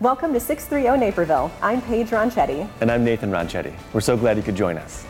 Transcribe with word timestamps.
Welcome 0.00 0.32
to 0.32 0.40
630 0.40 0.98
Naperville. 0.98 1.52
I'm 1.60 1.82
Paige 1.82 2.08
Ronchetti. 2.08 2.66
And 2.80 2.90
I'm 2.90 3.04
Nathan 3.04 3.30
Ronchetti. 3.30 3.74
We're 3.92 4.00
so 4.00 4.16
glad 4.16 4.38
you 4.38 4.42
could 4.42 4.56
join 4.56 4.78
us. 4.78 5.04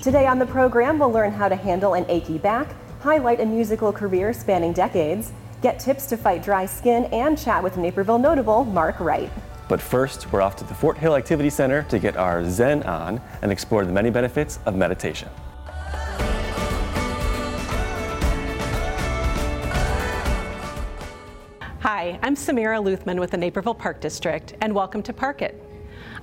Today 0.00 0.28
on 0.28 0.38
the 0.38 0.46
program, 0.46 1.00
we'll 1.00 1.10
learn 1.10 1.32
how 1.32 1.48
to 1.48 1.56
handle 1.56 1.94
an 1.94 2.06
achy 2.08 2.38
back, 2.38 2.72
highlight 3.00 3.40
a 3.40 3.44
musical 3.44 3.92
career 3.92 4.32
spanning 4.32 4.72
decades, 4.72 5.32
get 5.60 5.80
tips 5.80 6.06
to 6.06 6.16
fight 6.16 6.44
dry 6.44 6.66
skin, 6.66 7.06
and 7.06 7.36
chat 7.36 7.64
with 7.64 7.76
Naperville 7.78 8.18
notable 8.18 8.64
Mark 8.64 9.00
Wright. 9.00 9.32
But 9.68 9.80
first, 9.80 10.32
we're 10.32 10.40
off 10.40 10.54
to 10.58 10.64
the 10.64 10.74
Fort 10.74 10.98
Hill 10.98 11.16
Activity 11.16 11.50
Center 11.50 11.82
to 11.88 11.98
get 11.98 12.16
our 12.16 12.48
Zen 12.48 12.84
on 12.84 13.20
and 13.42 13.50
explore 13.50 13.84
the 13.84 13.92
many 13.92 14.10
benefits 14.10 14.60
of 14.66 14.76
meditation. 14.76 15.28
Hi, 22.04 22.18
I'm 22.22 22.36
Samira 22.36 22.84
Luthman 22.84 23.18
with 23.18 23.30
the 23.30 23.38
Naperville 23.38 23.74
Park 23.74 23.98
District, 23.98 24.52
and 24.60 24.74
welcome 24.74 25.02
to 25.04 25.12
Park 25.14 25.40
It. 25.40 25.58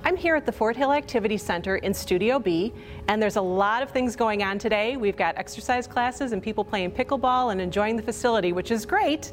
I'm 0.04 0.16
here 0.16 0.36
at 0.36 0.46
the 0.46 0.52
Fort 0.52 0.76
Hill 0.76 0.92
Activity 0.92 1.36
Center 1.36 1.78
in 1.78 1.92
Studio 1.92 2.38
B, 2.38 2.72
and 3.08 3.20
there's 3.20 3.34
a 3.34 3.42
lot 3.42 3.82
of 3.82 3.90
things 3.90 4.14
going 4.14 4.44
on 4.44 4.60
today. 4.60 4.96
We've 4.96 5.16
got 5.16 5.36
exercise 5.36 5.88
classes 5.88 6.30
and 6.30 6.40
people 6.40 6.64
playing 6.64 6.92
pickleball 6.92 7.50
and 7.50 7.60
enjoying 7.60 7.96
the 7.96 8.02
facility, 8.04 8.52
which 8.52 8.70
is 8.70 8.86
great, 8.86 9.32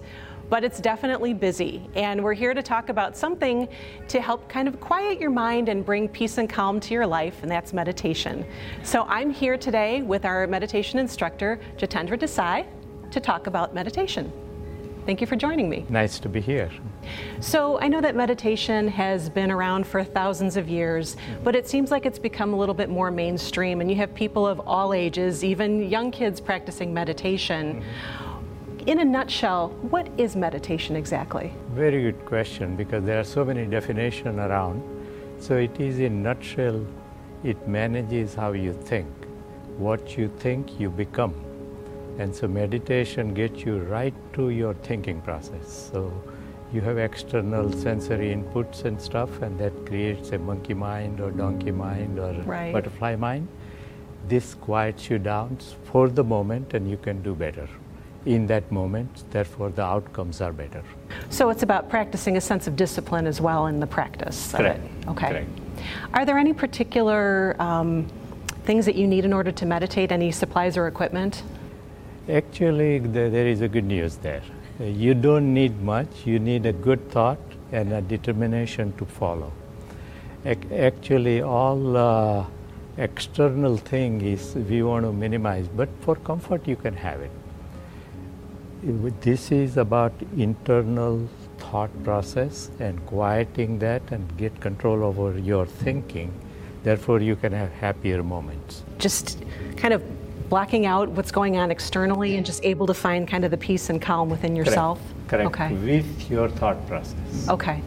but 0.50 0.64
it's 0.64 0.80
definitely 0.80 1.36
busy. 1.36 1.88
And 1.94 2.24
we're 2.24 2.34
here 2.34 2.56
to 2.56 2.64
talk 2.64 2.90
about 2.90 3.16
something 3.16 3.68
to 4.08 4.20
help 4.20 4.50
kind 4.50 4.68
of 4.68 4.80
quiet 4.80 5.22
your 5.22 5.30
mind 5.30 5.70
and 5.70 5.86
bring 5.86 6.10
peace 6.10 6.40
and 6.40 6.50
calm 6.50 6.80
to 6.80 6.96
your 6.96 7.06
life, 7.06 7.44
and 7.44 7.52
that's 7.52 7.74
meditation. 7.74 8.44
So 8.82 9.04
I'm 9.04 9.30
here 9.30 9.56
today 9.56 10.02
with 10.02 10.26
our 10.26 10.48
meditation 10.48 10.98
instructor, 10.98 11.60
Jitendra 11.78 12.18
Desai, 12.18 12.66
to 13.12 13.20
talk 13.20 13.46
about 13.46 13.76
meditation. 13.76 14.34
Thank 15.10 15.22
you 15.22 15.26
for 15.26 15.38
joining 15.38 15.68
me. 15.72 15.88
Nice 15.90 16.20
to 16.20 16.30
be 16.30 16.40
here. 16.40 16.70
So, 17.40 17.80
I 17.80 17.88
know 17.88 18.00
that 18.00 18.16
meditation 18.16 18.88
has 18.90 19.28
been 19.28 19.50
around 19.50 19.88
for 19.88 20.04
thousands 20.04 20.56
of 20.56 20.70
years, 20.70 21.18
but 21.44 21.56
it 21.56 21.68
seems 21.68 21.90
like 21.90 22.06
it's 22.06 22.20
become 22.20 22.54
a 22.54 22.56
little 22.56 22.76
bit 22.76 22.90
more 22.90 23.10
mainstream, 23.10 23.82
and 23.82 23.90
you 23.90 23.98
have 23.98 24.14
people 24.14 24.46
of 24.46 24.60
all 24.68 24.94
ages, 24.94 25.44
even 25.44 25.90
young 25.90 26.12
kids 26.12 26.40
practicing 26.40 26.94
meditation. 26.94 27.82
Mm-hmm. 27.82 28.88
In 28.88 29.00
a 29.00 29.04
nutshell, 29.04 29.70
what 29.82 30.08
is 30.20 30.36
meditation 30.36 30.96
exactly? 30.96 31.52
Very 31.72 32.04
good 32.04 32.24
question 32.28 32.76
because 32.76 33.04
there 33.04 33.20
are 33.20 33.24
so 33.24 33.44
many 33.44 33.66
definitions 33.66 34.38
around. 34.38 34.84
So, 35.40 35.58
it 35.58 35.80
is 35.80 35.98
in 35.98 36.22
nutshell, 36.22 36.86
it 37.44 37.68
manages 37.68 38.36
how 38.36 38.52
you 38.52 38.74
think. 38.74 39.08
What 39.80 40.20
you 40.20 40.32
think, 40.38 40.80
you 40.80 40.92
become. 40.92 41.49
And 42.20 42.36
so 42.36 42.50
meditation 42.50 43.34
gets 43.34 43.64
you 43.64 43.80
right 43.80 44.14
to 44.34 44.50
your 44.50 44.74
thinking 44.74 45.22
process. 45.22 45.90
So 45.92 46.12
you 46.74 46.82
have 46.82 46.98
external 46.98 47.72
sensory 47.72 48.36
inputs 48.36 48.84
and 48.84 49.02
stuff, 49.02 49.42
and 49.42 49.58
that 49.60 49.74
creates 49.86 50.32
a 50.34 50.38
monkey 50.38 50.74
mind 50.74 51.22
or 51.22 51.32
donkey 51.32 51.72
mind 51.72 52.20
or 52.20 52.34
right. 52.42 52.74
butterfly 52.74 53.16
mind. 53.16 53.48
This 54.28 54.54
quiets 54.54 55.10
you 55.10 55.18
down 55.18 55.60
for 55.86 56.10
the 56.10 56.24
moment, 56.24 56.74
and 56.74 56.90
you 56.90 56.98
can 56.98 57.24
do 57.24 57.34
better 57.34 57.70
in 58.26 58.46
that 58.48 58.70
moment. 58.70 59.24
Therefore, 59.32 59.70
the 59.70 59.84
outcomes 59.84 60.42
are 60.42 60.52
better. 60.52 60.84
So 61.30 61.50
it's 61.50 61.64
about 61.64 61.90
practicing 61.90 62.36
a 62.36 62.42
sense 62.42 62.68
of 62.68 62.76
discipline 62.76 63.28
as 63.28 63.40
well 63.40 63.68
in 63.68 63.80
the 63.80 63.88
practice. 63.88 64.52
Correct. 64.52 64.82
Okay. 65.08 65.30
Correct. 65.30 65.50
Are 66.14 66.26
there 66.26 66.38
any 66.38 66.52
particular 66.52 67.56
um, 67.60 68.08
things 68.66 68.86
that 68.86 68.96
you 68.96 69.08
need 69.08 69.24
in 69.24 69.32
order 69.32 69.54
to 69.54 69.66
meditate? 69.66 70.12
Any 70.12 70.34
supplies 70.34 70.76
or 70.76 70.88
equipment? 70.88 71.44
Actually, 72.30 73.00
there 73.00 73.48
is 73.48 73.62
a 73.62 73.68
good 73.68 73.86
news 73.86 74.18
there. 74.18 74.44
You 74.80 75.16
don't 75.16 75.52
need 75.52 75.82
much, 75.82 76.26
you 76.26 76.38
need 76.38 76.66
a 76.68 76.74
good 76.74 77.10
thought 77.10 77.40
and 77.72 77.92
a 77.92 78.02
determination 78.02 78.94
to 78.98 79.06
follow. 79.06 79.52
Actually, 80.46 81.42
all 81.42 81.98
uh, 81.98 82.46
external 82.98 83.78
thing 83.78 84.22
is 84.22 84.54
we 84.56 84.84
want 84.84 85.06
to 85.06 85.12
minimize, 85.12 85.68
but 85.70 85.90
for 86.02 86.16
comfort 86.18 86.68
you 86.68 86.76
can 86.76 86.94
have 86.94 87.20
it. 87.20 87.32
This 89.22 89.52
is 89.52 89.78
about 89.78 90.14
internal 90.38 91.28
thought 91.58 91.92
process 92.04 92.70
and 92.80 93.04
quieting 93.08 93.80
that 93.80 94.04
and 94.12 94.38
get 94.38 94.62
control 94.62 95.04
over 95.04 95.38
your 95.40 95.66
thinking. 95.66 96.32
Therefore, 96.84 97.22
you 97.22 97.36
can 97.36 97.52
have 97.54 97.72
happier 97.72 98.22
moments. 98.24 98.84
Just 99.00 99.44
kind 99.76 99.94
of 99.94 100.04
blocking 100.50 100.86
out 100.86 101.10
what's 101.10 101.32
going 101.32 101.58
on 101.58 101.72
externally 101.72 102.36
and 102.36 102.46
just 102.46 102.66
able 102.66 102.88
to 102.88 102.94
find 102.94 103.28
kind 103.28 103.46
of 103.46 103.52
the 103.52 103.58
peace 103.58 103.90
and 103.90 104.02
calm 104.02 104.30
within 104.30 104.56
yourself? 104.56 105.00
Correct. 105.28 105.54
Correct. 105.54 105.72
Okay. 105.72 105.74
With 105.76 106.30
your 106.30 106.50
thought 106.50 106.86
process. 106.88 107.48
Okay. 107.50 107.82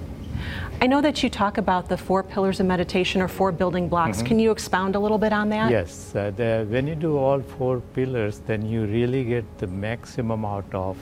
I 0.81 0.87
know 0.87 1.01
that 1.01 1.23
you 1.23 1.31
talk 1.31 1.59
about 1.59 1.89
the 1.89 1.97
four 1.97 2.23
pillars 2.23 2.59
of 2.59 2.67
meditation 2.67 3.21
or 3.21 3.29
four 3.29 3.53
building 3.53 3.89
blocks. 3.89 4.19
Mm-hmm. 4.19 4.27
Can 4.27 4.39
you 4.41 4.51
expound 4.51 4.97
a 4.97 4.99
little 4.99 5.19
bit 5.19 5.33
on 5.33 5.49
that? 5.51 5.71
Yes. 5.71 6.15
Uh, 6.15 6.33
the, 6.37 6.67
when 6.69 6.89
you 6.89 6.95
do 6.95 7.17
all 7.17 7.41
four 7.41 7.81
pillars, 7.95 8.41
then 8.47 8.67
you 8.67 8.87
really 8.87 9.23
get 9.25 9.45
the 9.59 9.67
maximum 9.69 10.45
out 10.45 10.73
of 10.73 10.97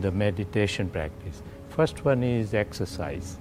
the 0.00 0.10
meditation 0.10 0.88
practice. 0.88 1.42
First 1.70 2.04
one 2.04 2.22
is 2.22 2.54
exercise. 2.54 3.36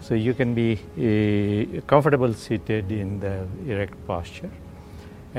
So 0.00 0.14
you 0.14 0.34
can 0.34 0.54
be 0.54 0.72
uh, 0.74 1.80
comfortable 1.86 2.32
seated 2.34 2.92
in 2.92 3.18
the 3.18 3.46
erect 3.66 4.06
posture 4.06 4.50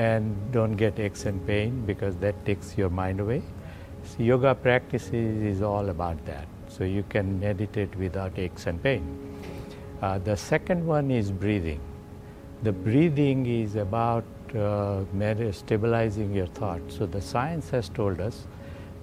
and 0.00 0.52
don't 0.52 0.76
get 0.76 0.98
aches 0.98 1.26
and 1.26 1.46
pain 1.46 1.84
because 1.86 2.16
that 2.16 2.44
takes 2.46 2.76
your 2.78 2.88
mind 2.88 3.20
away. 3.20 3.42
Yoga 4.18 4.54
practices 4.54 5.42
is 5.42 5.62
all 5.62 5.90
about 5.90 6.24
that. 6.26 6.46
So 6.68 6.84
you 6.84 7.04
can 7.08 7.38
meditate 7.38 7.94
without 7.96 8.38
aches 8.38 8.66
and 8.66 8.82
pain. 8.82 9.04
Uh, 10.00 10.18
the 10.18 10.36
second 10.36 10.86
one 10.86 11.10
is 11.10 11.30
breathing. 11.30 11.80
The 12.62 12.72
breathing 12.72 13.46
is 13.46 13.76
about 13.76 14.24
uh, 14.56 15.04
stabilizing 15.52 16.32
your 16.34 16.46
thoughts. 16.46 16.96
So 16.96 17.06
the 17.06 17.20
science 17.20 17.68
has 17.70 17.88
told 17.88 18.20
us 18.20 18.46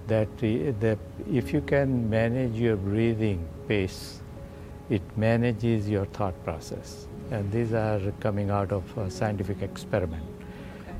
that 0.08 0.36
the, 0.38 0.98
if 1.30 1.52
you 1.52 1.60
can 1.60 2.10
manage 2.10 2.54
your 2.54 2.76
breathing 2.76 3.46
pace, 3.68 4.20
it 4.90 5.02
manages 5.16 5.88
your 5.88 6.06
thought 6.06 6.42
process. 6.44 7.06
And 7.30 7.52
these 7.52 7.72
are 7.72 8.00
coming 8.20 8.50
out 8.50 8.72
of 8.72 8.98
a 8.98 9.10
scientific 9.10 9.62
experiment. 9.62 10.37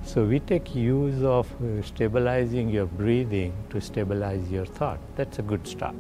So 0.09 0.25
we 0.25 0.41
take 0.41 0.75
use 0.75 1.23
of 1.23 1.47
uh, 1.63 1.83
stabilizing 1.83 2.71
your 2.71 2.87
breathing 2.87 3.53
to 3.69 3.79
stabilize 3.79 4.51
your 4.51 4.65
thought. 4.65 4.99
That's 5.17 5.39
a 5.39 5.43
good 5.43 5.69
start. 5.69 5.95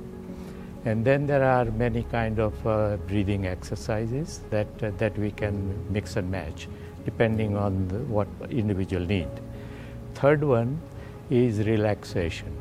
And 0.86 1.04
then 1.04 1.26
there 1.26 1.44
are 1.44 1.66
many 1.66 2.04
kind 2.04 2.38
of 2.38 2.66
uh, 2.66 2.96
breathing 3.06 3.46
exercises 3.46 4.40
that 4.48 4.82
uh, 4.82 4.92
that 4.96 5.18
we 5.18 5.30
can 5.30 5.60
mix 5.92 6.16
and 6.16 6.30
match 6.30 6.68
depending 7.04 7.54
on 7.54 7.86
the, 7.88 7.98
what 8.16 8.28
individual 8.48 9.04
need. 9.04 9.28
Third 10.14 10.42
one 10.42 10.80
is 11.28 11.58
relaxation. 11.68 12.56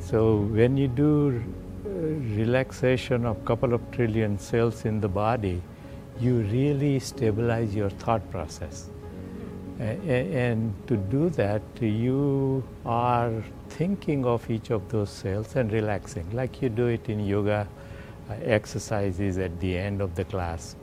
So 0.00 0.36
when 0.60 0.78
you 0.78 0.88
do 0.88 1.44
uh, 1.84 1.90
relaxation 2.42 3.26
of 3.26 3.44
couple 3.44 3.74
of 3.74 3.90
trillion 3.90 4.38
cells 4.38 4.86
in 4.86 5.02
the 5.02 5.08
body, 5.08 5.60
you 6.18 6.38
really 6.52 7.00
stabilize 7.00 7.74
your 7.74 7.90
thought 7.90 8.30
process 8.30 8.88
and 9.78 10.74
to 10.88 10.96
do 10.96 11.30
that, 11.30 11.62
you 11.80 12.64
are 12.84 13.32
thinking 13.68 14.24
of 14.26 14.50
each 14.50 14.70
of 14.70 14.88
those 14.88 15.10
cells 15.10 15.54
and 15.54 15.72
relaxing, 15.72 16.28
like 16.32 16.60
you 16.60 16.68
do 16.68 16.86
it 16.86 17.08
in 17.08 17.24
yoga 17.24 17.68
uh, 18.28 18.34
exercises 18.42 19.38
at 19.38 19.58
the 19.60 19.78
end 19.78 20.00
of 20.00 20.16
the 20.16 20.24
class. 20.24 20.74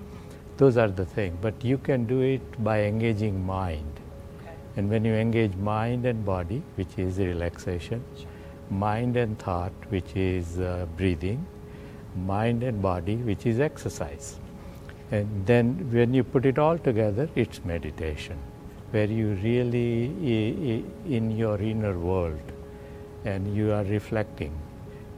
Those 0.58 0.78
are 0.78 0.88
the 0.88 1.06
things. 1.06 1.38
But 1.42 1.62
you 1.64 1.78
can 1.78 2.06
do 2.06 2.22
it 2.22 2.64
by 2.64 2.84
engaging 2.84 3.46
mind. 3.46 4.00
Okay. 4.42 4.56
And 4.78 4.90
when 4.90 5.04
you 5.04 5.14
engage 5.14 5.54
mind 5.56 6.06
and 6.06 6.24
body, 6.26 6.64
which 6.76 6.98
is 6.98 7.18
relaxation, 7.18 8.02
mind 8.70 9.18
and 9.18 9.38
thought, 9.38 9.74
which 9.90 10.16
is 10.16 10.58
uh, 10.60 10.86
breathing, 10.96 11.46
mind 12.16 12.64
and 12.64 12.82
body, 12.82 13.18
which 13.18 13.46
is 13.46 13.60
exercise. 13.60 14.40
And 15.12 15.46
then 15.46 15.92
when 15.92 16.14
you 16.14 16.24
put 16.24 16.46
it 16.46 16.58
all 16.58 16.78
together, 16.78 17.30
it's 17.36 17.64
meditation 17.66 18.40
where 18.96 19.12
you 19.20 19.30
really 19.44 20.86
in 21.18 21.32
your 21.32 21.58
inner 21.60 21.98
world 22.00 22.48
and 23.26 23.56
you 23.56 23.74
are 23.74 23.84
reflecting 23.84 24.54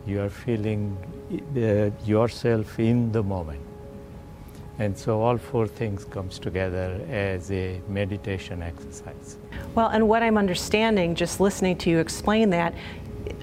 you 0.08 0.22
are 0.22 0.30
feeling 0.30 0.98
yourself 2.06 2.80
in 2.80 3.12
the 3.12 3.22
moment. 3.22 3.62
And 4.80 4.98
so 4.98 5.22
all 5.22 5.38
four 5.38 5.68
things 5.68 6.06
comes 6.06 6.40
together 6.40 7.02
as 7.10 7.52
a 7.52 7.82
meditation 7.90 8.64
exercise. 8.64 9.38
Well 9.76 9.90
and 9.90 10.08
what 10.08 10.24
i'm 10.24 10.38
understanding 10.38 11.14
just 11.24 11.40
listening 11.40 11.78
to 11.84 11.90
you 11.92 12.00
explain 12.00 12.50
that 12.52 12.74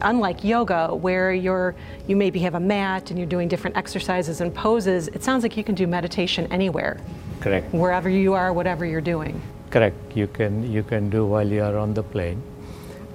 unlike 0.02 0.42
yoga 0.42 0.82
where 1.06 1.32
you're 1.32 1.74
you 2.08 2.16
maybe 2.16 2.38
have 2.40 2.54
a 2.54 2.64
mat 2.74 3.10
and 3.10 3.18
you're 3.18 3.34
doing 3.36 3.48
different 3.48 3.76
exercises 3.76 4.40
and 4.40 4.54
poses 4.54 5.08
it 5.08 5.22
sounds 5.22 5.42
like 5.44 5.56
you 5.56 5.64
can 5.64 5.74
do 5.74 5.86
meditation 5.86 6.42
anywhere. 6.50 6.94
Correct. 7.40 7.72
Wherever 7.74 8.08
you 8.08 8.32
are 8.32 8.52
whatever 8.52 8.84
you're 8.86 9.08
doing 9.14 9.40
correct 9.76 10.16
you 10.22 10.26
can 10.40 10.58
you 10.72 10.82
can 10.90 11.08
do 11.14 11.26
while 11.34 11.54
you 11.58 11.62
are 11.68 11.78
on 11.84 11.94
the 12.00 12.04
plane 12.16 12.42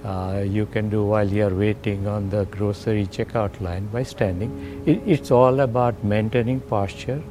Uh, 0.09 0.43
you 0.57 0.65
can 0.65 0.89
do 0.89 1.03
while 1.03 1.27
you're 1.27 1.53
waiting 1.53 2.07
on 2.07 2.29
the 2.29 2.45
grocery 2.45 3.05
checkout 3.05 3.59
line 3.59 3.85
by 3.95 4.03
standing. 4.03 4.51
It, 4.85 5.01
it's 5.05 5.29
all 5.29 5.59
about 5.59 6.03
maintaining 6.03 6.61
posture, 6.61 7.21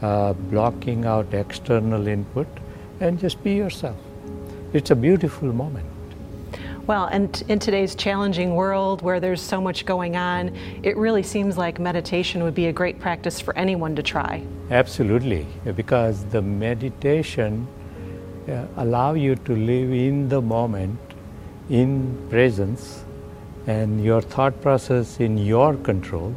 uh, 0.00 0.32
blocking 0.32 1.04
out 1.04 1.34
external 1.34 2.06
input, 2.06 2.46
and 3.00 3.18
just 3.18 3.44
be 3.44 3.52
yourself. 3.52 3.96
It's 4.72 4.90
a 4.90 4.96
beautiful 4.96 5.52
moment. 5.52 5.86
Well, 6.86 7.04
and 7.04 7.42
in 7.48 7.58
today's 7.58 7.94
challenging 7.94 8.54
world 8.54 9.02
where 9.02 9.20
there's 9.20 9.42
so 9.42 9.60
much 9.60 9.84
going 9.84 10.16
on, 10.16 10.56
it 10.82 10.96
really 10.96 11.22
seems 11.22 11.58
like 11.58 11.78
meditation 11.78 12.44
would 12.44 12.54
be 12.54 12.68
a 12.68 12.72
great 12.72 12.98
practice 12.98 13.40
for 13.40 13.54
anyone 13.58 13.94
to 13.96 14.02
try. 14.02 14.42
Absolutely, 14.70 15.46
because 15.74 16.24
the 16.26 16.40
meditation 16.40 17.66
allow 18.76 19.14
you 19.14 19.34
to 19.34 19.56
live 19.56 19.92
in 19.92 20.28
the 20.28 20.40
moment 20.40 20.98
in 21.68 22.16
presence 22.30 23.04
and 23.66 24.04
your 24.04 24.22
thought 24.22 24.60
process 24.62 25.18
in 25.18 25.38
your 25.38 25.74
control. 25.74 26.34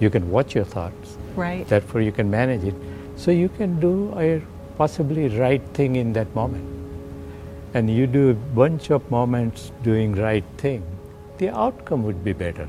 You 0.00 0.10
can 0.10 0.30
watch 0.30 0.54
your 0.54 0.64
thoughts. 0.64 1.16
Right. 1.36 1.66
Therefore, 1.68 2.00
you 2.00 2.12
can 2.12 2.30
manage 2.30 2.64
it. 2.64 2.74
So 3.16 3.30
you 3.30 3.48
can 3.48 3.78
do 3.80 4.14
a 4.18 4.42
possibly 4.78 5.28
right 5.28 5.62
thing 5.74 5.96
in 5.96 6.12
that 6.14 6.34
moment. 6.34 6.68
And 7.74 7.88
you 7.88 8.06
do 8.06 8.30
a 8.30 8.34
bunch 8.34 8.90
of 8.90 9.10
moments 9.10 9.72
doing 9.82 10.14
right 10.14 10.44
thing, 10.58 10.84
the 11.38 11.50
outcome 11.50 12.02
would 12.04 12.22
be 12.24 12.32
better. 12.32 12.68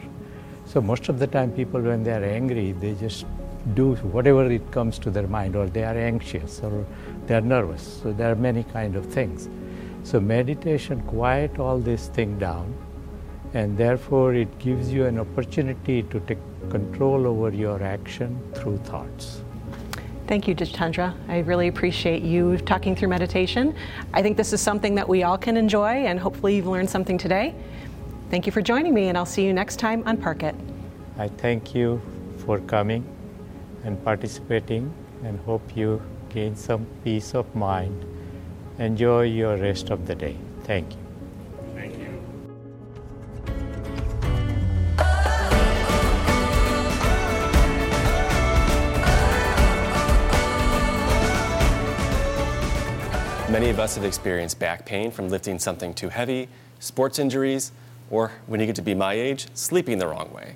So 0.66 0.82
most 0.82 1.10
of 1.10 1.20
the 1.20 1.28
time, 1.28 1.52
people 1.52 1.82
when 1.82 2.04
they 2.04 2.12
are 2.12 2.24
angry, 2.24 2.72
they 2.72 2.94
just 2.94 3.26
do 3.74 3.96
whatever 3.96 4.50
it 4.52 4.72
comes 4.72 5.00
to 5.00 5.10
their 5.10 5.28
mind, 5.28 5.56
or 5.56 5.68
they 5.68 5.84
are 5.84 5.98
anxious, 5.98 6.62
or 6.62 6.86
they 7.28 7.36
are 7.36 7.42
nervous. 7.42 8.02
So 8.02 8.12
there 8.12 8.32
are 8.32 8.36
many 8.36 8.64
kind 8.64 8.96
of 8.96 9.06
things. 9.06 9.50
So 10.04 10.20
meditation 10.20 11.02
quiet 11.04 11.60
all 11.60 11.78
this 11.80 12.08
thing 12.08 12.38
down 12.38 12.74
and 13.54 13.78
therefore 13.78 14.34
it 14.34 14.60
gives 14.60 14.92
you 14.92 15.06
an 15.06 15.20
opportunity 15.20 16.04
to 16.04 16.20
take 16.22 16.40
control 16.70 17.28
over 17.28 17.50
your 17.50 17.82
action 17.84 18.40
through 18.56 18.78
thoughts. 18.78 19.42
Thank 20.28 20.48
you, 20.48 20.56
Jitendra. 20.56 21.14
I 21.28 21.40
really 21.40 21.68
appreciate 21.68 22.24
you 22.24 22.58
talking 22.58 22.96
through 22.96 23.10
meditation. 23.10 23.76
I 24.14 24.22
think 24.22 24.38
this 24.38 24.54
is 24.54 24.62
something 24.62 24.96
that 24.96 25.08
we 25.08 25.24
all 25.24 25.38
can 25.38 25.58
enjoy, 25.58 26.06
and 26.06 26.18
hopefully, 26.18 26.56
you've 26.56 26.66
learned 26.66 26.90
something 26.90 27.18
today. 27.18 27.54
Thank 28.30 28.46
you 28.46 28.52
for 28.52 28.62
joining 28.62 28.94
me, 28.94 29.10
and 29.10 29.18
I'll 29.18 29.26
see 29.26 29.46
you 29.46 29.54
next 29.54 29.78
time 29.78 30.02
on 30.06 30.18
Park 30.18 30.44
It. 30.44 30.56
I 31.20 31.28
thank 31.28 31.76
you 31.76 32.02
for 32.38 32.60
coming 32.60 33.06
and 33.84 34.04
participating, 34.04 34.94
and 35.24 35.40
hope 35.42 35.76
you 35.76 36.02
gain 36.30 36.56
some 36.56 36.88
peace 37.04 37.36
of 37.36 37.54
mind 37.56 38.06
Enjoy 38.80 39.22
your 39.22 39.56
rest 39.58 39.92
of 39.92 40.08
the 40.08 40.16
day. 40.16 40.36
Thank 40.64 40.94
you. 40.94 40.98
Thank 41.76 41.96
you. 41.96 42.08
Many 53.52 53.70
of 53.70 53.80
us 53.80 53.94
have 53.94 54.04
experienced 54.04 54.58
back 54.58 54.88
pain 54.88 55.12
from 55.12 55.30
lifting 55.30 55.60
something 55.60 55.94
too 55.94 56.10
heavy, 56.10 56.50
sports 56.80 57.20
injuries, 57.20 57.72
or 58.10 58.32
when 58.48 58.60
you 58.60 58.66
get 58.66 58.76
to 58.78 58.82
be 58.82 58.96
my 58.96 59.14
age, 59.14 59.46
sleeping 59.54 60.00
the 60.00 60.08
wrong 60.08 60.34
way. 60.34 60.56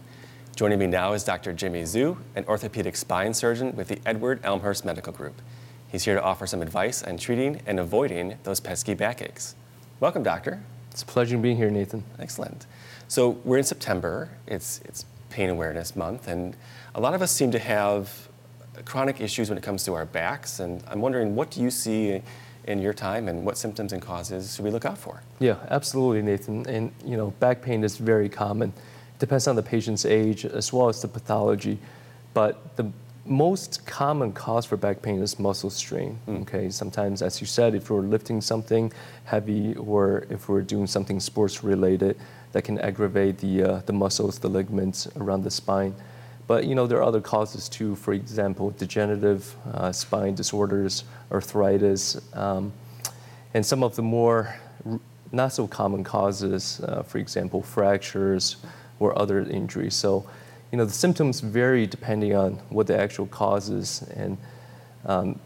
Joining 0.57 0.79
me 0.79 0.87
now 0.87 1.13
is 1.13 1.23
Dr. 1.23 1.53
Jimmy 1.53 1.83
Zhu, 1.83 2.17
an 2.35 2.43
orthopedic 2.45 2.95
spine 2.95 3.35
surgeon 3.35 3.75
with 3.75 3.89
the 3.89 3.99
Edward 4.07 4.39
Elmhurst 4.43 4.83
Medical 4.83 5.13
Group. 5.13 5.39
He's 5.87 6.05
here 6.05 6.15
to 6.15 6.23
offer 6.23 6.47
some 6.47 6.63
advice 6.63 7.03
on 7.03 7.17
treating 7.17 7.61
and 7.67 7.79
avoiding 7.79 8.39
those 8.41 8.59
pesky 8.59 8.95
backaches. 8.95 9.53
Welcome, 9.99 10.23
doctor. 10.23 10.63
It's 10.89 11.03
a 11.03 11.05
pleasure 11.05 11.37
being 11.37 11.57
here, 11.57 11.69
Nathan. 11.69 12.03
Excellent. 12.17 12.65
So 13.07 13.37
we're 13.45 13.59
in 13.59 13.65
September. 13.65 14.31
It's 14.47 14.81
it's 14.83 15.05
Pain 15.29 15.51
Awareness 15.51 15.95
Month, 15.95 16.27
and 16.27 16.57
a 16.95 16.99
lot 16.99 17.13
of 17.13 17.21
us 17.21 17.31
seem 17.31 17.51
to 17.51 17.59
have 17.59 18.27
chronic 18.83 19.21
issues 19.21 19.49
when 19.49 19.59
it 19.59 19.63
comes 19.63 19.83
to 19.83 19.93
our 19.93 20.05
backs. 20.05 20.59
And 20.59 20.83
I'm 20.87 21.01
wondering, 21.01 21.35
what 21.35 21.51
do 21.51 21.61
you 21.61 21.69
see 21.69 22.23
in 22.63 22.81
your 22.81 22.93
time, 22.95 23.27
and 23.27 23.45
what 23.45 23.59
symptoms 23.59 23.93
and 23.93 24.01
causes 24.01 24.55
should 24.55 24.65
we 24.65 24.71
look 24.71 24.85
out 24.85 24.97
for? 24.97 25.21
Yeah, 25.37 25.57
absolutely, 25.69 26.23
Nathan. 26.23 26.67
And 26.67 26.91
you 27.05 27.15
know, 27.15 27.29
back 27.39 27.61
pain 27.61 27.83
is 27.83 27.97
very 27.97 28.27
common. 28.27 28.73
Depends 29.19 29.47
on 29.47 29.55
the 29.55 29.63
patient's 29.63 30.05
age 30.05 30.45
as 30.45 30.71
well 30.71 30.89
as 30.89 31.01
the 31.01 31.07
pathology. 31.07 31.79
But 32.33 32.75
the 32.77 32.91
most 33.25 33.85
common 33.85 34.31
cause 34.31 34.65
for 34.65 34.77
back 34.77 35.01
pain 35.01 35.21
is 35.21 35.39
muscle 35.39 35.69
strain. 35.69 36.19
Mm. 36.27 36.41
Okay, 36.41 36.69
sometimes, 36.69 37.21
as 37.21 37.41
you 37.41 37.47
said, 37.47 37.75
if 37.75 37.89
we're 37.89 38.01
lifting 38.01 38.41
something 38.41 38.91
heavy 39.25 39.75
or 39.75 40.25
if 40.29 40.47
we're 40.47 40.61
doing 40.61 40.87
something 40.87 41.19
sports 41.19 41.63
related, 41.63 42.17
that 42.53 42.63
can 42.63 42.79
aggravate 42.79 43.39
the 43.39 43.63
uh, 43.63 43.81
the 43.85 43.93
muscles, 43.93 44.39
the 44.39 44.47
ligaments 44.47 45.07
around 45.17 45.43
the 45.43 45.51
spine. 45.51 45.93
But 46.47 46.65
you 46.65 46.75
know 46.75 46.87
there 46.87 46.97
are 46.99 47.03
other 47.03 47.21
causes 47.21 47.67
too. 47.67 47.95
For 47.95 48.13
example, 48.13 48.71
degenerative 48.71 49.55
uh, 49.73 49.91
spine 49.91 50.35
disorders, 50.35 51.03
arthritis, 51.31 52.19
um, 52.33 52.71
and 53.53 53.65
some 53.65 53.83
of 53.83 53.95
the 53.95 54.01
more 54.01 54.55
not 55.31 55.51
so 55.51 55.67
common 55.67 56.03
causes, 56.05 56.79
uh, 56.81 57.03
for 57.03 57.17
example, 57.17 57.61
fractures 57.61 58.57
or 58.99 59.17
other 59.17 59.41
injuries. 59.41 59.95
So 59.95 60.25
you 60.71 60.77
know, 60.77 60.85
the 60.85 60.91
symptoms 60.91 61.39
vary 61.39 61.87
depending 61.87 62.35
on 62.35 62.53
what 62.69 62.87
the 62.87 62.99
actual 62.99 63.27
cause 63.27 63.69
is. 63.69 64.01
And 64.15 64.37
um, 65.05 65.39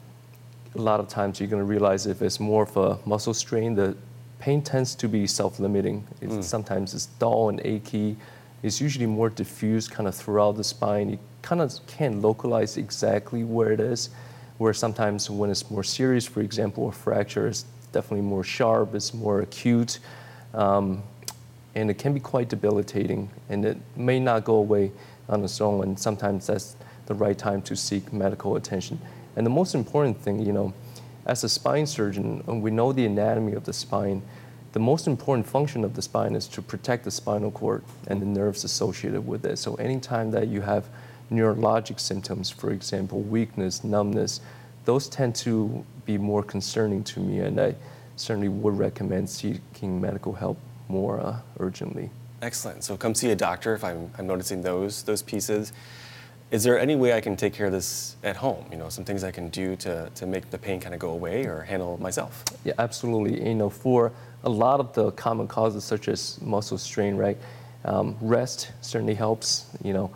a 0.75 0.81
lot 0.81 0.99
of 0.99 1.07
times 1.07 1.39
you're 1.39 1.49
going 1.49 1.61
to 1.61 1.67
realize 1.67 2.07
if 2.07 2.21
it's 2.21 2.39
more 2.39 2.63
of 2.63 2.77
a 2.77 2.97
muscle 3.05 3.33
strain, 3.33 3.75
the 3.75 3.95
pain 4.39 4.61
tends 4.61 4.95
to 4.95 5.07
be 5.07 5.27
self-limiting. 5.27 6.07
It's, 6.21 6.33
mm. 6.33 6.43
Sometimes 6.43 6.93
it's 6.93 7.05
dull 7.05 7.49
and 7.49 7.61
achy. 7.63 8.17
It's 8.63 8.81
usually 8.81 9.05
more 9.05 9.29
diffuse 9.29 9.87
kind 9.87 10.07
of 10.07 10.15
throughout 10.15 10.57
the 10.57 10.63
spine. 10.63 11.09
You 11.09 11.19
kind 11.41 11.61
of 11.61 11.73
can't 11.87 12.21
localize 12.21 12.77
exactly 12.77 13.43
where 13.43 13.71
it 13.71 13.79
is, 13.79 14.09
where 14.57 14.73
sometimes 14.73 15.29
when 15.29 15.51
it's 15.51 15.69
more 15.69 15.83
serious, 15.83 16.25
for 16.25 16.41
example, 16.41 16.89
a 16.89 16.91
fracture 16.91 17.47
is 17.47 17.65
definitely 17.91 18.25
more 18.25 18.43
sharp, 18.43 18.95
it's 18.95 19.13
more 19.13 19.41
acute. 19.41 19.99
Um, 20.53 21.03
and 21.75 21.89
it 21.89 21.97
can 21.97 22.13
be 22.13 22.19
quite 22.19 22.49
debilitating, 22.49 23.29
and 23.49 23.65
it 23.65 23.77
may 23.95 24.19
not 24.19 24.43
go 24.43 24.55
away 24.55 24.91
on 25.29 25.43
its 25.43 25.61
own, 25.61 25.83
and 25.83 25.99
sometimes 25.99 26.47
that's 26.47 26.75
the 27.05 27.13
right 27.13 27.37
time 27.37 27.61
to 27.61 27.75
seek 27.75 28.11
medical 28.11 28.55
attention. 28.55 28.99
And 29.35 29.45
the 29.45 29.49
most 29.51 29.75
important 29.75 30.19
thing, 30.21 30.45
you 30.45 30.51
know, 30.51 30.73
as 31.25 31.43
a 31.43 31.49
spine 31.49 31.85
surgeon, 31.85 32.43
we 32.61 32.71
know 32.71 32.91
the 32.91 33.05
anatomy 33.05 33.53
of 33.53 33.63
the 33.63 33.73
spine. 33.73 34.21
The 34.73 34.79
most 34.79 35.07
important 35.07 35.47
function 35.47 35.83
of 35.83 35.95
the 35.95 36.01
spine 36.01 36.35
is 36.35 36.47
to 36.49 36.61
protect 36.61 37.03
the 37.03 37.11
spinal 37.11 37.51
cord 37.51 37.83
and 38.07 38.21
the 38.21 38.25
nerves 38.25 38.63
associated 38.63 39.25
with 39.25 39.45
it. 39.45 39.57
So 39.57 39.75
anytime 39.75 40.31
that 40.31 40.47
you 40.47 40.61
have 40.61 40.87
neurologic 41.31 41.99
symptoms, 41.99 42.49
for 42.49 42.71
example, 42.71 43.21
weakness, 43.21 43.83
numbness, 43.83 44.41
those 44.85 45.07
tend 45.07 45.35
to 45.35 45.85
be 46.05 46.17
more 46.17 46.43
concerning 46.43 47.03
to 47.05 47.19
me, 47.19 47.39
and 47.39 47.59
I 47.59 47.75
certainly 48.15 48.49
would 48.49 48.77
recommend 48.77 49.29
seeking 49.29 50.01
medical 50.01 50.33
help 50.33 50.57
more 50.91 51.19
uh, 51.19 51.39
urgently. 51.59 52.09
Excellent. 52.41 52.83
So 52.83 52.97
come 52.97 53.15
see 53.15 53.31
a 53.31 53.35
doctor 53.35 53.73
if 53.73 53.83
I'm, 53.83 54.11
I'm 54.17 54.27
noticing 54.27 54.61
those 54.61 55.03
those 55.03 55.21
pieces. 55.21 55.73
Is 56.51 56.63
there 56.65 56.77
any 56.77 56.97
way 56.97 57.13
I 57.13 57.21
can 57.21 57.37
take 57.37 57.53
care 57.53 57.67
of 57.67 57.71
this 57.71 58.17
at 58.23 58.35
home? 58.35 58.65
You 58.71 58.77
know, 58.77 58.89
some 58.89 59.05
things 59.05 59.23
I 59.23 59.31
can 59.31 59.47
do 59.49 59.77
to, 59.77 60.09
to 60.13 60.25
make 60.25 60.49
the 60.49 60.57
pain 60.57 60.81
kind 60.81 60.93
of 60.93 60.99
go 60.99 61.11
away 61.11 61.45
or 61.45 61.61
handle 61.61 61.97
myself? 62.01 62.43
Yeah, 62.65 62.73
absolutely. 62.77 63.47
You 63.47 63.55
know, 63.55 63.69
for 63.69 64.11
a 64.43 64.49
lot 64.49 64.81
of 64.81 64.91
the 64.91 65.11
common 65.11 65.47
causes 65.47 65.85
such 65.85 66.09
as 66.09 66.41
muscle 66.41 66.77
strain, 66.77 67.15
right? 67.15 67.37
Um, 67.85 68.17
rest 68.19 68.71
certainly 68.81 69.15
helps. 69.15 69.69
You 69.81 69.93
know, 69.93 70.11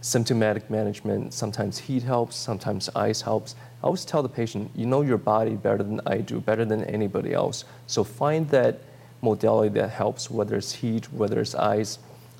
symptomatic 0.00 0.68
management. 0.68 1.32
Sometimes 1.32 1.78
heat 1.78 2.02
helps. 2.02 2.34
Sometimes 2.34 2.90
ice 2.96 3.20
helps. 3.20 3.54
I 3.80 3.86
always 3.86 4.04
tell 4.04 4.22
the 4.22 4.28
patient, 4.28 4.70
you 4.74 4.86
know 4.86 5.02
your 5.02 5.18
body 5.18 5.54
better 5.54 5.84
than 5.84 6.00
I 6.06 6.18
do, 6.18 6.40
better 6.40 6.64
than 6.64 6.82
anybody 6.84 7.32
else. 7.32 7.64
So 7.86 8.02
find 8.02 8.48
that 8.50 8.80
modality 9.22 9.68
that 9.80 9.90
helps, 9.90 10.30
whether 10.30 10.56
it's 10.56 10.72
heat, 10.72 11.12
whether 11.12 11.40
it's 11.40 11.54
ice. 11.54 11.98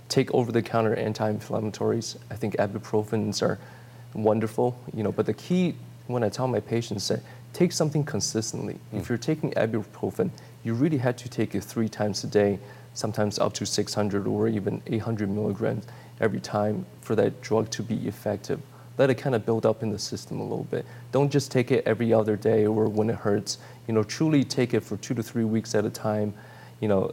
Take 0.09 0.33
over-the-counter 0.33 0.95
anti-inflammatories. 0.95 2.17
I 2.31 2.35
think 2.35 2.57
ibuprofens 2.57 3.43
are 3.43 3.59
wonderful, 4.15 4.79
you 4.95 5.03
know. 5.03 5.13
But 5.13 5.27
the 5.27 5.35
key 5.35 5.75
when 6.07 6.25
I 6.25 6.29
tell 6.29 6.49
my 6.49 6.61
patients 6.61 7.09
that 7.09 7.21
take 7.53 7.73
something 7.73 8.05
consistently. 8.05 8.79
Mm. 8.93 9.01
If 9.01 9.09
you're 9.09 9.19
taking 9.19 9.53
ibuprofen, 9.53 10.31
you 10.65 10.75
really 10.75 10.99
have 10.99 11.17
to 11.17 11.29
take 11.29 11.55
it 11.55 11.63
three 11.63 11.89
times 11.89 12.25
a 12.25 12.27
day, 12.27 12.59
sometimes 12.95 13.39
up 13.39 13.53
to 13.55 13.67
600 13.67 14.27
or 14.27 14.49
even 14.49 14.83
800 14.87 15.31
milligrams 15.31 15.87
every 16.21 16.41
time 16.41 16.85
for 17.01 17.15
that 17.17 17.41
drug 17.43 17.71
to 17.71 17.83
be 17.83 18.09
effective. 18.09 18.61
Let 18.97 19.11
it 19.11 19.15
kind 19.15 19.37
of 19.37 19.47
build 19.47 19.65
up 19.65 19.83
in 19.83 19.91
the 19.91 19.99
system 19.99 20.41
a 20.41 20.43
little 20.43 20.65
bit. 20.65 20.85
Don't 21.13 21.31
just 21.31 21.53
take 21.53 21.71
it 21.71 21.85
every 21.87 22.13
other 22.13 22.37
day 22.37 22.67
or 22.67 22.89
when 22.89 23.09
it 23.11 23.17
hurts. 23.17 23.59
You 23.87 23.95
know, 23.95 24.03
truly 24.03 24.43
take 24.43 24.75
it 24.75 24.81
for 24.81 24.97
two 24.97 25.15
to 25.15 25.23
three 25.23 25.45
weeks 25.45 25.75
at 25.75 25.85
a 25.85 25.91
time 25.91 26.35
you 26.81 26.89
know, 26.89 27.13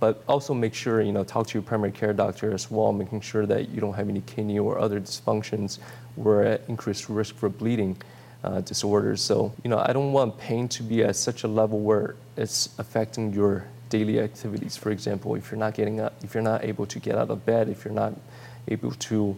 but 0.00 0.22
also 0.28 0.54
make 0.54 0.74
sure, 0.74 1.00
you 1.00 1.12
know, 1.12 1.24
talk 1.24 1.46
to 1.48 1.54
your 1.54 1.62
primary 1.62 1.92
care 1.92 2.12
doctor 2.12 2.52
as 2.52 2.70
well, 2.70 2.92
making 2.92 3.20
sure 3.20 3.46
that 3.46 3.68
you 3.70 3.80
don't 3.80 3.94
have 3.94 4.08
any 4.08 4.20
kidney 4.22 4.58
or 4.58 4.78
other 4.78 5.00
dysfunctions 5.00 5.78
or 6.16 6.44
at 6.44 6.62
increased 6.68 7.08
risk 7.08 7.34
for 7.34 7.48
bleeding 7.48 7.96
uh, 8.44 8.60
disorders. 8.60 9.20
So, 9.20 9.52
you 9.64 9.70
know, 9.70 9.78
I 9.78 9.92
don't 9.92 10.12
want 10.12 10.38
pain 10.38 10.68
to 10.68 10.82
be 10.82 11.02
at 11.02 11.16
such 11.16 11.42
a 11.42 11.48
level 11.48 11.80
where 11.80 12.14
it's 12.36 12.68
affecting 12.78 13.32
your 13.32 13.64
daily 13.88 14.20
activities. 14.20 14.76
For 14.76 14.90
example, 14.90 15.34
if 15.34 15.50
you're 15.50 15.58
not 15.58 15.74
getting 15.74 16.00
up, 16.00 16.14
if 16.22 16.34
you're 16.34 16.42
not 16.42 16.64
able 16.64 16.86
to 16.86 16.98
get 17.00 17.16
out 17.16 17.30
of 17.30 17.44
bed, 17.44 17.68
if 17.68 17.84
you're 17.84 17.94
not 17.94 18.12
able 18.68 18.92
to 18.92 19.36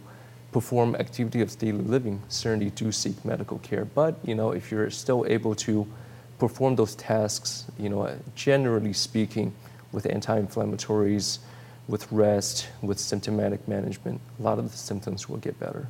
perform 0.52 0.96
activity 0.96 1.40
of 1.40 1.56
daily 1.58 1.78
living, 1.78 2.20
certainly 2.28 2.70
do 2.70 2.92
seek 2.92 3.24
medical 3.24 3.58
care. 3.58 3.84
But 3.84 4.18
you 4.24 4.34
know, 4.34 4.50
if 4.50 4.70
you're 4.70 4.90
still 4.90 5.24
able 5.26 5.54
to 5.56 5.86
perform 6.40 6.74
those 6.74 6.96
tasks, 6.96 7.66
you 7.78 7.88
know, 7.88 8.12
generally 8.34 8.92
speaking, 8.92 9.52
with 9.92 10.06
anti-inflammatories, 10.06 11.38
with 11.88 12.10
rest, 12.10 12.68
with 12.82 12.98
symptomatic 12.98 13.66
management, 13.68 14.20
a 14.38 14.42
lot 14.42 14.58
of 14.58 14.70
the 14.70 14.76
symptoms 14.76 15.28
will 15.28 15.38
get 15.38 15.58
better. 15.60 15.86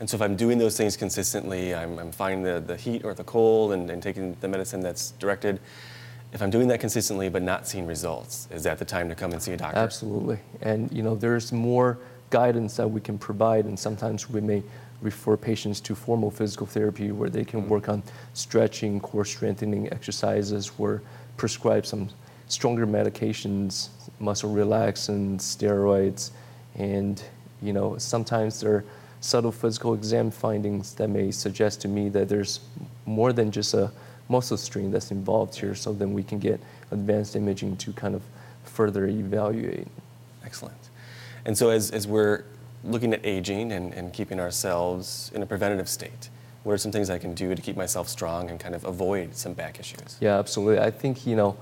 And 0.00 0.10
so 0.10 0.16
if 0.16 0.22
I'm 0.22 0.36
doing 0.36 0.58
those 0.58 0.76
things 0.76 0.96
consistently, 0.96 1.74
I'm, 1.74 1.98
I'm 1.98 2.10
finding 2.10 2.42
the, 2.42 2.60
the 2.60 2.76
heat 2.76 3.04
or 3.04 3.14
the 3.14 3.24
cold 3.24 3.72
and, 3.72 3.88
and 3.90 4.02
taking 4.02 4.36
the 4.40 4.48
medicine 4.48 4.80
that's 4.80 5.12
directed. 5.12 5.60
If 6.32 6.42
I'm 6.42 6.50
doing 6.50 6.68
that 6.68 6.80
consistently 6.80 7.28
but 7.28 7.42
not 7.42 7.68
seeing 7.68 7.86
results, 7.86 8.48
is 8.50 8.62
that 8.64 8.78
the 8.78 8.84
time 8.84 9.08
to 9.10 9.14
come 9.14 9.32
and 9.32 9.40
see 9.40 9.52
a 9.52 9.56
doctor? 9.56 9.78
Absolutely. 9.78 10.38
And 10.62 10.90
you 10.90 11.02
know, 11.02 11.14
there's 11.14 11.52
more 11.52 11.98
guidance 12.30 12.76
that 12.76 12.88
we 12.88 13.00
can 13.00 13.18
provide, 13.18 13.66
and 13.66 13.78
sometimes 13.78 14.28
we 14.28 14.40
may 14.40 14.62
refer 15.02 15.36
patients 15.36 15.80
to 15.80 15.94
formal 15.94 16.30
physical 16.30 16.66
therapy 16.66 17.12
where 17.12 17.28
they 17.28 17.44
can 17.44 17.68
work 17.68 17.88
on 17.88 18.02
stretching, 18.34 19.00
core 19.00 19.24
strengthening 19.24 19.92
exercises, 19.92 20.70
or 20.78 21.02
prescribe 21.36 21.84
some 21.84 22.08
stronger 22.48 22.86
medications, 22.86 23.88
muscle 24.20 24.54
relaxants, 24.54 25.40
steroids, 25.40 26.30
and 26.76 27.22
you 27.60 27.72
know 27.72 27.98
sometimes 27.98 28.60
there 28.60 28.74
are 28.76 28.84
subtle 29.20 29.52
physical 29.52 29.94
exam 29.94 30.30
findings 30.30 30.94
that 30.94 31.08
may 31.08 31.30
suggest 31.30 31.80
to 31.80 31.88
me 31.88 32.08
that 32.08 32.28
there's 32.28 32.60
more 33.06 33.32
than 33.32 33.50
just 33.50 33.72
a 33.74 33.90
muscle 34.28 34.56
strain 34.56 34.90
that's 34.90 35.10
involved 35.10 35.54
here, 35.54 35.74
so 35.74 35.92
then 35.92 36.12
we 36.12 36.22
can 36.22 36.38
get 36.38 36.60
advanced 36.90 37.36
imaging 37.36 37.76
to 37.76 37.92
kind 37.92 38.14
of 38.14 38.22
further 38.64 39.06
evaluate. 39.06 39.86
Excellent. 40.44 40.76
And 41.44 41.56
so 41.56 41.70
as, 41.70 41.90
as 41.90 42.06
we're 42.06 42.44
looking 42.84 43.12
at 43.12 43.24
aging 43.24 43.72
and, 43.72 43.92
and 43.92 44.12
keeping 44.12 44.40
ourselves 44.40 45.30
in 45.34 45.42
a 45.42 45.46
preventative 45.46 45.88
state, 45.88 46.28
what 46.64 46.72
are 46.72 46.78
some 46.78 46.92
things 46.92 47.10
I 47.10 47.18
can 47.18 47.34
do 47.34 47.54
to 47.54 47.62
keep 47.62 47.76
myself 47.76 48.08
strong 48.08 48.50
and 48.50 48.58
kind 48.58 48.74
of 48.74 48.84
avoid 48.84 49.34
some 49.34 49.52
back 49.52 49.80
issues? 49.80 50.16
Yeah, 50.20 50.38
absolutely. 50.38 50.80
I 50.80 50.90
think, 50.90 51.26
you 51.26 51.36
know, 51.36 51.56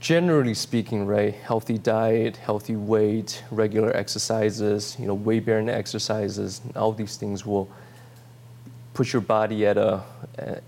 generally 0.00 0.54
speaking, 0.54 1.06
right, 1.06 1.34
healthy 1.34 1.78
diet, 1.78 2.36
healthy 2.36 2.74
weight, 2.74 3.44
regular 3.50 3.96
exercises, 3.96 4.96
you 4.98 5.06
know, 5.06 5.14
weight 5.14 5.46
bearing 5.46 5.68
exercises, 5.68 6.60
all 6.74 6.92
these 6.92 7.16
things 7.16 7.46
will 7.46 7.70
put 8.94 9.12
your 9.12 9.22
body 9.22 9.66
at 9.66 9.78
a, 9.78 10.02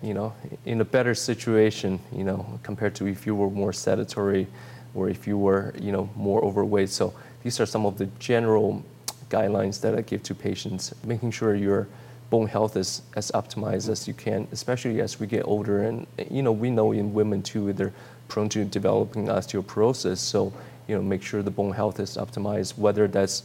you 0.03 0.15
know, 0.15 0.33
in 0.65 0.81
a 0.81 0.85
better 0.85 1.15
situation, 1.15 1.99
you 2.13 2.25
know, 2.25 2.59
compared 2.63 2.95
to 2.95 3.07
if 3.07 3.27
you 3.27 3.35
were 3.35 3.51
more 3.51 3.73
sedentary 3.73 4.47
or 4.95 5.09
if 5.09 5.27
you 5.27 5.37
were, 5.37 5.75
you 5.81 5.93
know, 5.93 6.09
more 6.15 6.43
overweight. 6.43 6.89
So 6.89 7.13
these 7.43 7.61
are 7.61 7.67
some 7.67 7.85
of 7.85 7.99
the 7.99 8.07
general 8.19 8.85
guidelines 9.31 9.81
that 9.81 9.95
I 9.95 10.03
give 10.03 10.23
to 10.25 10.35
patients, 10.35 10.95
making 11.05 11.31
sure 11.31 11.55
your 11.55 11.89
bone 12.31 12.47
health 12.47 12.77
is 12.77 13.03
as 13.17 13.31
optimized 13.33 13.89
as 13.89 14.09
you 14.09 14.15
can, 14.15 14.49
especially 14.53 15.01
as 15.01 15.21
we 15.21 15.27
get 15.27 15.47
older. 15.47 15.83
And 15.83 16.07
you 16.31 16.43
know, 16.43 16.53
we 16.53 16.71
know 16.71 16.93
in 16.93 17.15
women 17.15 17.43
too, 17.43 17.73
they're 17.73 17.93
prone 18.29 18.49
to 18.51 18.65
developing 18.65 19.27
osteoporosis. 19.27 20.19
So 20.19 20.53
you 20.89 20.95
know, 20.95 21.03
make 21.03 21.23
sure 21.23 21.43
the 21.43 21.51
bone 21.51 21.73
health 21.73 22.01
is 22.01 22.17
optimized, 22.17 22.77
whether 22.77 23.09
that's 23.09 23.45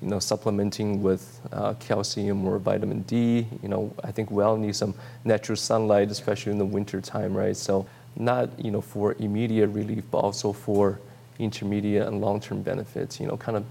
you 0.00 0.08
know, 0.08 0.18
supplementing 0.20 1.02
with 1.02 1.40
uh, 1.52 1.74
calcium 1.74 2.46
or 2.46 2.58
vitamin 2.58 3.02
D. 3.02 3.46
You 3.62 3.68
know, 3.68 3.92
I 4.04 4.12
think 4.12 4.30
we 4.30 4.42
all 4.42 4.56
need 4.56 4.76
some 4.76 4.94
natural 5.24 5.56
sunlight, 5.56 6.10
especially 6.10 6.52
in 6.52 6.58
the 6.58 6.64
winter 6.64 7.00
time, 7.00 7.36
right? 7.36 7.56
So 7.56 7.86
not 8.16 8.48
you 8.58 8.70
know 8.70 8.80
for 8.80 9.14
immediate 9.18 9.68
relief, 9.68 10.04
but 10.10 10.18
also 10.18 10.52
for 10.52 11.00
intermediate 11.38 12.06
and 12.06 12.20
long-term 12.20 12.62
benefits. 12.62 13.20
You 13.20 13.26
know, 13.26 13.36
kind 13.36 13.56
of 13.56 13.64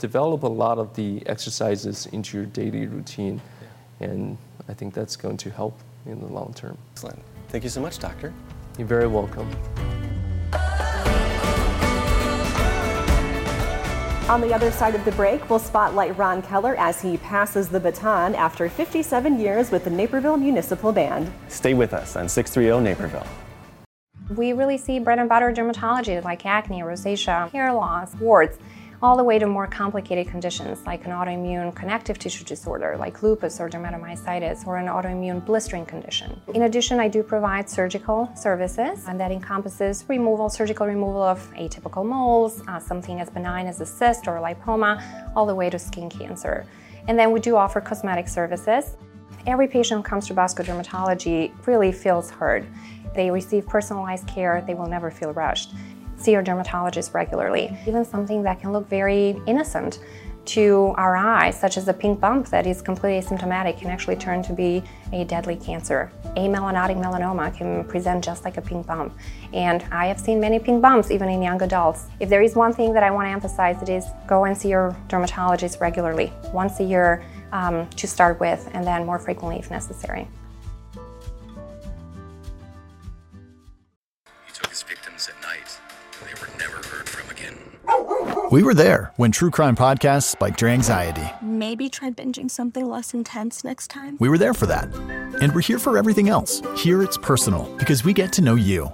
develop 0.00 0.42
a 0.42 0.48
lot 0.48 0.78
of 0.78 0.94
the 0.96 1.22
exercises 1.26 2.06
into 2.06 2.38
your 2.38 2.46
daily 2.46 2.86
routine, 2.86 3.40
yeah. 4.00 4.08
and 4.08 4.38
I 4.68 4.74
think 4.74 4.94
that's 4.94 5.14
going 5.14 5.36
to 5.36 5.50
help 5.50 5.78
in 6.06 6.18
the 6.18 6.26
long 6.26 6.52
term. 6.54 6.76
Excellent. 6.92 7.20
Thank 7.48 7.62
you 7.64 7.70
so 7.70 7.80
much, 7.80 7.98
doctor. 7.98 8.32
You're 8.78 8.88
very 8.88 9.06
welcome. 9.06 9.48
On 14.28 14.40
the 14.40 14.54
other 14.54 14.70
side 14.70 14.94
of 14.94 15.04
the 15.04 15.10
break, 15.12 15.50
we'll 15.50 15.58
spotlight 15.58 16.16
Ron 16.16 16.40
Keller 16.40 16.76
as 16.76 17.02
he 17.02 17.16
passes 17.16 17.68
the 17.68 17.80
baton 17.80 18.36
after 18.36 18.68
57 18.68 19.40
years 19.40 19.72
with 19.72 19.82
the 19.82 19.90
Naperville 19.90 20.36
Municipal 20.36 20.92
Band. 20.92 21.32
Stay 21.48 21.74
with 21.74 21.92
us 21.92 22.14
on 22.14 22.28
630 22.28 22.82
Naperville. 22.82 23.26
We 24.36 24.52
really 24.52 24.78
see 24.78 25.00
bread 25.00 25.18
and 25.18 25.28
butter 25.28 25.52
dermatology 25.52 26.22
like 26.22 26.46
acne, 26.46 26.82
rosacea, 26.82 27.50
hair 27.50 27.72
loss, 27.72 28.14
warts, 28.14 28.56
all 29.02 29.16
the 29.16 29.24
way 29.24 29.38
to 29.38 29.46
more 29.46 29.66
complicated 29.66 30.28
conditions 30.28 30.84
like 30.84 31.06
an 31.06 31.10
autoimmune 31.10 31.74
connective 31.74 32.18
tissue 32.18 32.44
disorder 32.44 32.96
like 32.98 33.22
lupus 33.22 33.58
or 33.58 33.68
dermatomyositis 33.68 34.66
or 34.66 34.76
an 34.76 34.86
autoimmune 34.86 35.44
blistering 35.44 35.86
condition. 35.86 36.38
In 36.54 36.62
addition, 36.62 37.00
I 37.00 37.08
do 37.08 37.22
provide 37.22 37.68
surgical 37.68 38.30
services 38.36 39.06
and 39.08 39.18
that 39.18 39.32
encompasses 39.32 40.04
removal, 40.08 40.50
surgical 40.50 40.86
removal 40.86 41.22
of 41.22 41.40
atypical 41.54 42.04
moles, 42.04 42.62
uh, 42.68 42.78
something 42.78 43.20
as 43.20 43.30
benign 43.30 43.66
as 43.66 43.80
a 43.80 43.86
cyst 43.86 44.28
or 44.28 44.36
a 44.36 44.42
lipoma, 44.42 45.32
all 45.34 45.46
the 45.46 45.54
way 45.54 45.70
to 45.70 45.78
skin 45.78 46.10
cancer. 46.10 46.66
And 47.08 47.18
then 47.18 47.32
we 47.32 47.40
do 47.40 47.56
offer 47.56 47.80
cosmetic 47.80 48.28
services. 48.28 48.96
Every 49.46 49.66
patient 49.66 49.98
who 50.00 50.02
comes 50.02 50.26
to 50.26 50.34
Bosco 50.34 50.62
Dermatology 50.62 51.52
really 51.66 51.92
feels 51.92 52.30
heard. 52.30 52.66
They 53.14 53.30
receive 53.30 53.66
personalized 53.66 54.26
care, 54.26 54.62
they 54.66 54.74
will 54.74 54.86
never 54.86 55.10
feel 55.10 55.32
rushed. 55.32 55.72
See 56.20 56.32
your 56.32 56.42
dermatologist 56.42 57.14
regularly. 57.14 57.74
Even 57.86 58.04
something 58.04 58.42
that 58.42 58.60
can 58.60 58.72
look 58.72 58.86
very 58.88 59.40
innocent 59.46 60.00
to 60.44 60.92
our 60.96 61.16
eyes, 61.16 61.58
such 61.58 61.78
as 61.78 61.88
a 61.88 61.94
pink 61.94 62.20
bump 62.20 62.48
that 62.48 62.66
is 62.66 62.82
completely 62.82 63.20
asymptomatic, 63.20 63.78
can 63.78 63.88
actually 63.88 64.16
turn 64.16 64.42
to 64.42 64.52
be 64.52 64.82
a 65.12 65.24
deadly 65.24 65.56
cancer. 65.56 66.12
Amelanotic 66.36 66.96
melanoma 66.96 67.56
can 67.56 67.84
present 67.84 68.22
just 68.22 68.44
like 68.44 68.58
a 68.58 68.60
pink 68.60 68.86
bump. 68.86 69.16
And 69.54 69.82
I 69.90 70.06
have 70.06 70.20
seen 70.20 70.40
many 70.40 70.58
pink 70.58 70.82
bumps 70.82 71.10
even 71.10 71.30
in 71.30 71.40
young 71.40 71.62
adults. 71.62 72.06
If 72.20 72.28
there 72.28 72.42
is 72.42 72.54
one 72.54 72.74
thing 72.74 72.92
that 72.92 73.02
I 73.02 73.10
want 73.10 73.26
to 73.26 73.30
emphasize, 73.30 73.80
it 73.80 73.88
is 73.88 74.04
go 74.26 74.44
and 74.44 74.56
see 74.56 74.68
your 74.68 74.94
dermatologist 75.08 75.80
regularly, 75.80 76.32
once 76.52 76.80
a 76.80 76.84
year 76.84 77.24
um, 77.52 77.88
to 77.90 78.06
start 78.06 78.40
with, 78.40 78.68
and 78.74 78.86
then 78.86 79.06
more 79.06 79.18
frequently 79.18 79.58
if 79.58 79.70
necessary. 79.70 80.28
We 88.50 88.64
were 88.64 88.74
there 88.74 89.12
when 89.14 89.30
true 89.30 89.52
crime 89.52 89.76
podcasts 89.76 90.24
spiked 90.24 90.60
your 90.60 90.70
anxiety. 90.70 91.22
Maybe 91.40 91.88
try 91.88 92.10
binging 92.10 92.50
something 92.50 92.84
less 92.84 93.14
intense 93.14 93.62
next 93.62 93.86
time. 93.86 94.16
We 94.18 94.28
were 94.28 94.38
there 94.38 94.54
for 94.54 94.66
that. 94.66 94.92
And 95.40 95.54
we're 95.54 95.60
here 95.60 95.78
for 95.78 95.96
everything 95.96 96.28
else. 96.28 96.60
Here 96.76 97.00
it's 97.00 97.16
personal 97.16 97.72
because 97.78 98.02
we 98.04 98.12
get 98.12 98.32
to 98.32 98.42
know 98.42 98.56
you. 98.56 98.92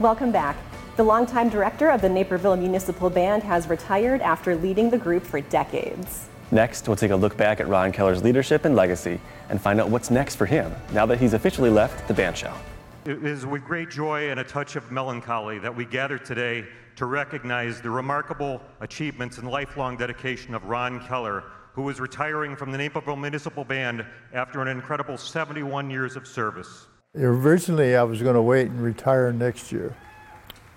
Welcome 0.00 0.32
back. 0.32 0.58
The 0.98 1.02
longtime 1.02 1.48
director 1.48 1.88
of 1.88 2.02
the 2.02 2.10
Naperville 2.10 2.56
Municipal 2.56 3.08
Band 3.08 3.42
has 3.42 3.68
retired 3.68 4.20
after 4.20 4.54
leading 4.54 4.90
the 4.90 4.98
group 4.98 5.24
for 5.24 5.40
decades. 5.40 6.28
Next, 6.50 6.86
we'll 6.86 6.98
take 6.98 7.10
a 7.10 7.16
look 7.16 7.38
back 7.38 7.58
at 7.58 7.68
Ron 7.68 7.90
Keller's 7.90 8.22
leadership 8.22 8.66
and 8.66 8.76
legacy 8.76 9.18
and 9.48 9.58
find 9.58 9.80
out 9.80 9.88
what's 9.88 10.10
next 10.10 10.36
for 10.36 10.44
him 10.44 10.70
now 10.92 11.06
that 11.06 11.18
he's 11.18 11.32
officially 11.32 11.70
left 11.70 12.06
the 12.06 12.12
band 12.12 12.36
shell. 12.36 12.58
It 13.06 13.24
is 13.24 13.46
with 13.46 13.64
great 13.64 13.88
joy 13.88 14.30
and 14.30 14.40
a 14.40 14.44
touch 14.44 14.76
of 14.76 14.92
melancholy 14.92 15.58
that 15.60 15.74
we 15.74 15.86
gather 15.86 16.18
today 16.18 16.66
to 16.96 17.06
recognize 17.06 17.80
the 17.80 17.90
remarkable 17.90 18.60
achievements 18.80 19.38
and 19.38 19.48
lifelong 19.48 19.96
dedication 19.96 20.54
of 20.54 20.64
Ron 20.64 21.00
Keller, 21.06 21.44
who 21.72 21.88
is 21.88 22.00
retiring 22.00 22.56
from 22.56 22.70
the 22.70 22.78
Naperville 22.78 23.16
Municipal 23.16 23.64
Band 23.64 24.04
after 24.32 24.60
an 24.60 24.68
incredible 24.68 25.16
71 25.16 25.90
years 25.90 26.16
of 26.16 26.26
service. 26.26 26.86
Originally, 27.14 27.96
I 27.96 28.02
was 28.02 28.22
going 28.22 28.34
to 28.34 28.42
wait 28.42 28.68
and 28.68 28.82
retire 28.82 29.32
next 29.32 29.72
year. 29.72 29.94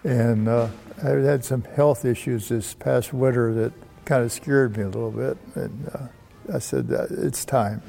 And 0.03 0.47
uh, 0.47 0.69
I 1.03 1.09
had 1.09 1.43
some 1.43 1.63
health 1.63 2.05
issues 2.05 2.49
this 2.49 2.73
past 2.73 3.13
winter 3.13 3.53
that 3.53 3.73
kind 4.05 4.23
of 4.23 4.31
scared 4.31 4.77
me 4.77 4.83
a 4.83 4.87
little 4.87 5.11
bit. 5.11 5.37
And 5.55 5.89
uh, 5.93 6.07
I 6.53 6.59
said, 6.59 6.87
it's 7.09 7.43
time. 7.43 7.81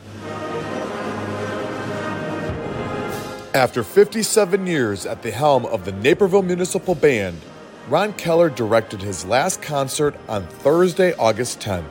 After 3.55 3.83
57 3.83 4.67
years 4.67 5.07
at 5.07 5.23
the 5.23 5.31
helm 5.31 5.65
of 5.67 5.85
the 5.85 5.93
Naperville 5.93 6.43
Municipal 6.43 6.95
Band, 6.95 7.41
Ron 7.89 8.15
Keller 8.15 8.51
directed 8.51 9.01
his 9.01 9.25
last 9.25 9.63
concert 9.63 10.17
on 10.29 10.45
Thursday, 10.45 11.15
August 11.15 11.61
10th. 11.61 11.85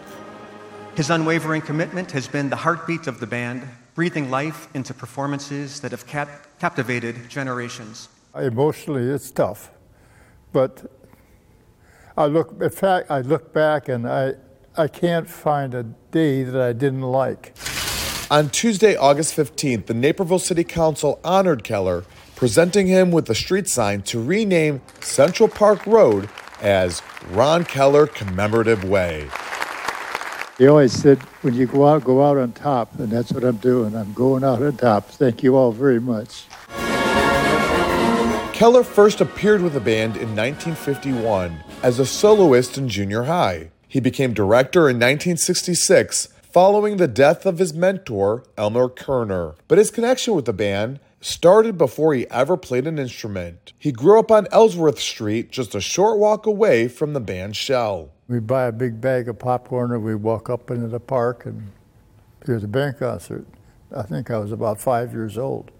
His 0.95 1.09
unwavering 1.09 1.61
commitment 1.61 2.11
has 2.11 2.27
been 2.27 2.49
the 2.49 2.57
heartbeat 2.57 3.07
of 3.07 3.21
the 3.21 3.27
band, 3.27 3.65
breathing 3.93 4.29
life 4.29 4.67
into 4.73 4.93
performances 4.93 5.79
that 5.79 5.91
have 5.91 6.05
cap- 6.05 6.59
captivated 6.59 7.29
generations. 7.29 8.09
Emotionally, 8.35 9.03
it's 9.03 9.31
tough, 9.31 9.71
but 10.51 10.91
I 12.17 12.25
look. 12.25 12.61
In 12.61 12.69
fact, 12.69 13.09
I 13.09 13.21
look 13.21 13.53
back 13.53 13.87
and 13.87 14.05
I, 14.05 14.33
I 14.75 14.89
can't 14.89 15.29
find 15.29 15.73
a 15.73 15.83
day 15.83 16.43
that 16.43 16.61
I 16.61 16.73
didn't 16.73 17.03
like. 17.03 17.55
On 18.29 18.49
Tuesday, 18.49 18.97
August 18.97 19.37
15th, 19.37 19.85
the 19.85 19.93
Naperville 19.93 20.39
City 20.39 20.65
Council 20.65 21.21
honored 21.23 21.63
Keller 21.63 22.03
presenting 22.35 22.87
him 22.87 23.11
with 23.11 23.29
a 23.29 23.35
street 23.35 23.67
sign 23.67 24.01
to 24.03 24.21
rename 24.21 24.81
Central 25.01 25.49
Park 25.49 25.85
Road 25.85 26.29
as 26.61 27.01
Ron 27.31 27.63
Keller 27.63 28.07
Commemorative 28.07 28.83
Way. 28.83 29.29
He 30.57 30.67
always 30.67 30.93
said, 30.93 31.19
when 31.41 31.53
you 31.53 31.65
go 31.65 31.87
out, 31.87 32.05
go 32.05 32.23
out 32.23 32.37
on 32.37 32.53
top, 32.53 32.97
and 32.97 33.09
that's 33.09 33.31
what 33.31 33.43
I'm 33.43 33.57
doing. 33.57 33.95
I'm 33.95 34.13
going 34.13 34.43
out 34.43 34.61
on 34.61 34.77
top. 34.77 35.09
Thank 35.09 35.43
you 35.43 35.55
all 35.55 35.71
very 35.71 35.99
much. 35.99 36.45
Keller 38.53 38.83
first 38.83 39.19
appeared 39.19 39.61
with 39.61 39.73
the 39.73 39.81
band 39.81 40.15
in 40.15 40.33
1951 40.33 41.61
as 41.83 41.99
a 41.99 42.05
soloist 42.05 42.77
in 42.77 42.87
junior 42.87 43.23
high. 43.23 43.69
He 43.85 43.99
became 43.99 44.33
director 44.33 44.89
in 44.89 44.95
1966 44.95 46.29
following 46.41 46.95
the 46.95 47.07
death 47.09 47.45
of 47.45 47.57
his 47.57 47.73
mentor, 47.73 48.45
Elmer 48.57 48.87
Kerner. 48.87 49.55
But 49.67 49.77
his 49.77 49.91
connection 49.91 50.35
with 50.35 50.45
the 50.45 50.53
band 50.53 51.01
started 51.25 51.77
before 51.77 52.13
he 52.13 52.29
ever 52.29 52.55
played 52.55 52.85
an 52.85 52.99
instrument. 52.99 53.73
He 53.79 53.91
grew 53.91 54.19
up 54.19 54.31
on 54.31 54.47
Ellsworth 54.51 54.99
Street, 54.99 55.51
just 55.51 55.73
a 55.73 55.81
short 55.81 56.19
walk 56.19 56.45
away 56.45 56.87
from 56.87 57.13
the 57.13 57.19
band's 57.19 57.57
shell. 57.57 58.11
We'd 58.27 58.45
buy 58.45 58.65
a 58.65 58.71
big 58.71 59.01
bag 59.01 59.27
of 59.27 59.39
popcorn 59.39 59.91
and 59.91 60.03
we'd 60.03 60.15
walk 60.15 60.49
up 60.49 60.69
into 60.69 60.87
the 60.87 60.99
park 60.99 61.45
and 61.45 61.71
hear 62.45 62.59
the 62.59 62.67
band 62.67 62.99
concert. 62.99 63.45
I 63.95 64.03
think 64.03 64.29
I 64.29 64.37
was 64.37 64.51
about 64.51 64.79
five 64.79 65.13
years 65.13 65.37
old. 65.37 65.71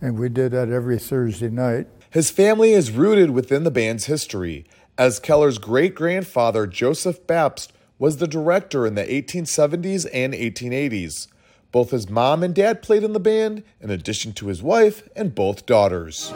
And 0.00 0.18
we 0.18 0.30
did 0.30 0.52
that 0.52 0.70
every 0.70 0.98
Thursday 0.98 1.50
night. 1.50 1.86
His 2.08 2.30
family 2.30 2.72
is 2.72 2.90
rooted 2.90 3.30
within 3.30 3.64
the 3.64 3.70
band's 3.70 4.06
history, 4.06 4.64
as 4.96 5.20
Keller's 5.20 5.58
great 5.58 5.94
grandfather, 5.94 6.66
Joseph 6.66 7.26
Bapst, 7.26 7.68
was 7.98 8.16
the 8.16 8.26
director 8.26 8.86
in 8.86 8.94
the 8.94 9.04
1870s 9.04 10.08
and 10.12 10.32
1880s. 10.32 11.28
Both 11.72 11.90
his 11.90 12.10
mom 12.10 12.42
and 12.42 12.54
dad 12.54 12.82
played 12.82 13.04
in 13.04 13.12
the 13.12 13.20
band, 13.20 13.62
in 13.80 13.90
addition 13.90 14.32
to 14.34 14.48
his 14.48 14.62
wife 14.62 15.08
and 15.14 15.34
both 15.34 15.66
daughters. 15.66 16.32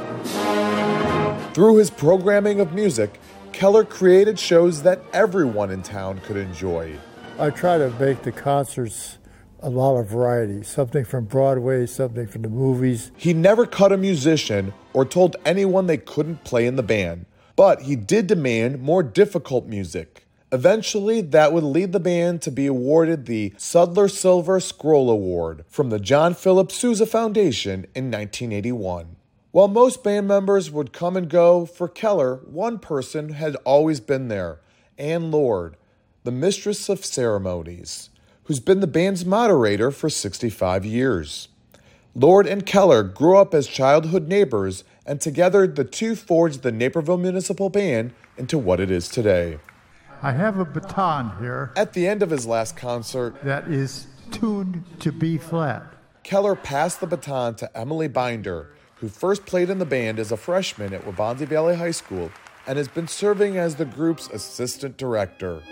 Through 1.55 1.77
his 1.77 1.91
programming 1.91 2.61
of 2.61 2.73
music, 2.73 3.21
Keller 3.53 3.85
created 3.85 4.39
shows 4.39 4.83
that 4.83 5.01
everyone 5.13 5.71
in 5.71 5.83
town 5.83 6.21
could 6.21 6.37
enjoy. 6.37 6.97
I 7.39 7.51
try 7.51 7.79
to 7.79 7.91
make 7.99 8.23
the 8.23 8.33
concerts 8.33 9.19
a 9.61 9.71
lot 9.71 9.97
of 9.97 10.09
variety, 10.09 10.63
something 10.63 11.05
from 11.05 11.25
Broadway, 11.25 11.87
something 11.87 12.27
from 12.27 12.43
the 12.43 12.49
movies. 12.49 13.11
He 13.17 13.33
never 13.33 13.67
cut 13.67 13.93
a 13.93 13.97
musician 13.97 14.75
or 14.93 15.05
told 15.05 15.37
anyone 15.45 15.87
they 15.87 15.97
couldn't 15.97 16.45
play 16.45 16.67
in 16.67 16.77
the 16.77 16.83
band, 16.83 17.27
but 17.57 17.83
he 17.83 17.97
did 17.97 18.27
demand 18.27 18.83
more 18.83 19.03
difficult 19.03 19.67
music. 19.67 20.24
Eventually, 20.55 21.21
that 21.21 21.53
would 21.53 21.65
lead 21.65 21.91
the 21.91 21.99
band 21.99 22.41
to 22.43 22.53
be 22.53 22.69
awarded 22.69 23.27
the 23.27 23.51
Sudler 23.59 24.09
Silver 24.09 24.61
Scroll 24.61 25.11
Award 25.11 25.65
from 25.67 25.91
the 25.91 25.99
John 25.99 26.33
Philip 26.33 26.71
Sousa 26.71 27.07
Foundation 27.07 27.87
in 27.93 28.09
1981. 28.09 29.17
While 29.51 29.67
most 29.67 30.05
band 30.05 30.29
members 30.29 30.71
would 30.71 30.93
come 30.93 31.17
and 31.17 31.29
go, 31.29 31.67
for 31.67 31.89
Keller, 31.89 32.37
one 32.45 32.79
person 32.79 33.31
had 33.31 33.57
always 33.65 33.99
been 33.99 34.29
there 34.29 34.61
Anne 34.97 35.33
Lord, 35.33 35.77
the 36.23 36.31
mistress 36.31 36.89
of 36.89 37.05
ceremonies, 37.05 38.11
who's 38.45 38.61
been 38.61 38.79
the 38.79 38.87
band's 38.87 39.25
moderator 39.27 39.91
for 39.91 40.09
65 40.09 40.85
years. 40.85 41.49
Lord 42.15 42.47
and 42.47 42.65
Keller 42.65 43.03
grew 43.03 43.39
up 43.39 43.55
as 43.55 43.67
childhood 43.67 44.29
neighbors, 44.29 44.85
and 45.05 45.21
together 45.21 45.67
the 45.67 45.83
two 45.83 46.15
forged 46.15 46.63
the 46.63 46.71
Naperville 46.71 47.19
Municipal 47.19 47.71
Band 47.71 48.13
into 48.37 48.57
what 48.57 48.79
it 48.79 48.93
is 48.93 49.09
today. 49.09 49.59
I 50.25 50.33
have 50.33 50.59
a 50.59 50.65
baton 50.65 51.37
here. 51.39 51.71
At 51.77 51.93
the 51.93 52.07
end 52.07 52.23
of 52.23 52.31
his 52.31 52.47
last 52.47 52.79
concert, 52.79 53.45
that 53.45 53.69
is 53.69 54.07
tuned 54.31 54.83
to 55.01 55.13
B 55.13 55.37
flat. 55.37 55.83
Keller 56.23 56.55
passed 56.55 57.01
the 57.01 57.07
baton 57.07 57.57
to 57.57 57.77
Emily 57.77 58.09
Binder, 58.09 58.71
who 58.95 59.09
first 59.09 59.45
played 59.45 59.69
in 59.69 59.79
the 59.79 59.85
band 59.85 60.19
as 60.19 60.33
a 60.33 60.39
freshman 60.39 60.95
at 60.95 61.05
Waubonsie 61.05 61.47
Valley 61.47 61.77
High 61.77 61.91
School 61.91 62.31
and 62.67 62.79
has 62.79 62.89
been 62.89 63.07
serving 63.07 63.59
as 63.59 63.75
the 63.75 63.85
group's 63.85 64.31
assistant 64.31 64.97
director. 64.97 65.63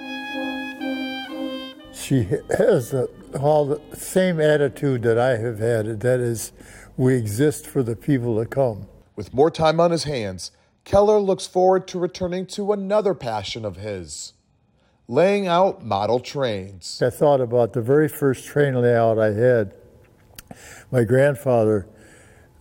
She 1.94 2.24
has 2.58 2.90
the, 2.90 3.08
all 3.40 3.64
the 3.64 3.80
same 3.96 4.38
attitude 4.38 5.00
that 5.04 5.18
I 5.18 5.38
have 5.38 5.60
had, 5.60 5.86
and 5.86 6.00
that 6.02 6.20
is, 6.20 6.52
we 6.98 7.16
exist 7.16 7.66
for 7.66 7.82
the 7.82 7.96
people 7.96 8.36
that 8.36 8.50
come. 8.50 8.86
With 9.16 9.32
more 9.32 9.50
time 9.50 9.80
on 9.80 9.92
his 9.92 10.04
hands, 10.04 10.50
Keller 10.84 11.20
looks 11.20 11.46
forward 11.46 11.88
to 11.88 11.98
returning 11.98 12.44
to 12.48 12.72
another 12.74 13.14
passion 13.14 13.64
of 13.64 13.76
his 13.76 14.34
laying 15.12 15.46
out 15.46 15.84
model 15.84 16.18
trains. 16.18 17.02
I 17.04 17.10
thought 17.10 17.42
about 17.42 17.74
the 17.74 17.82
very 17.82 18.08
first 18.08 18.46
train 18.46 18.80
layout 18.80 19.18
I 19.18 19.34
had. 19.34 19.74
My 20.90 21.04
grandfather 21.04 21.86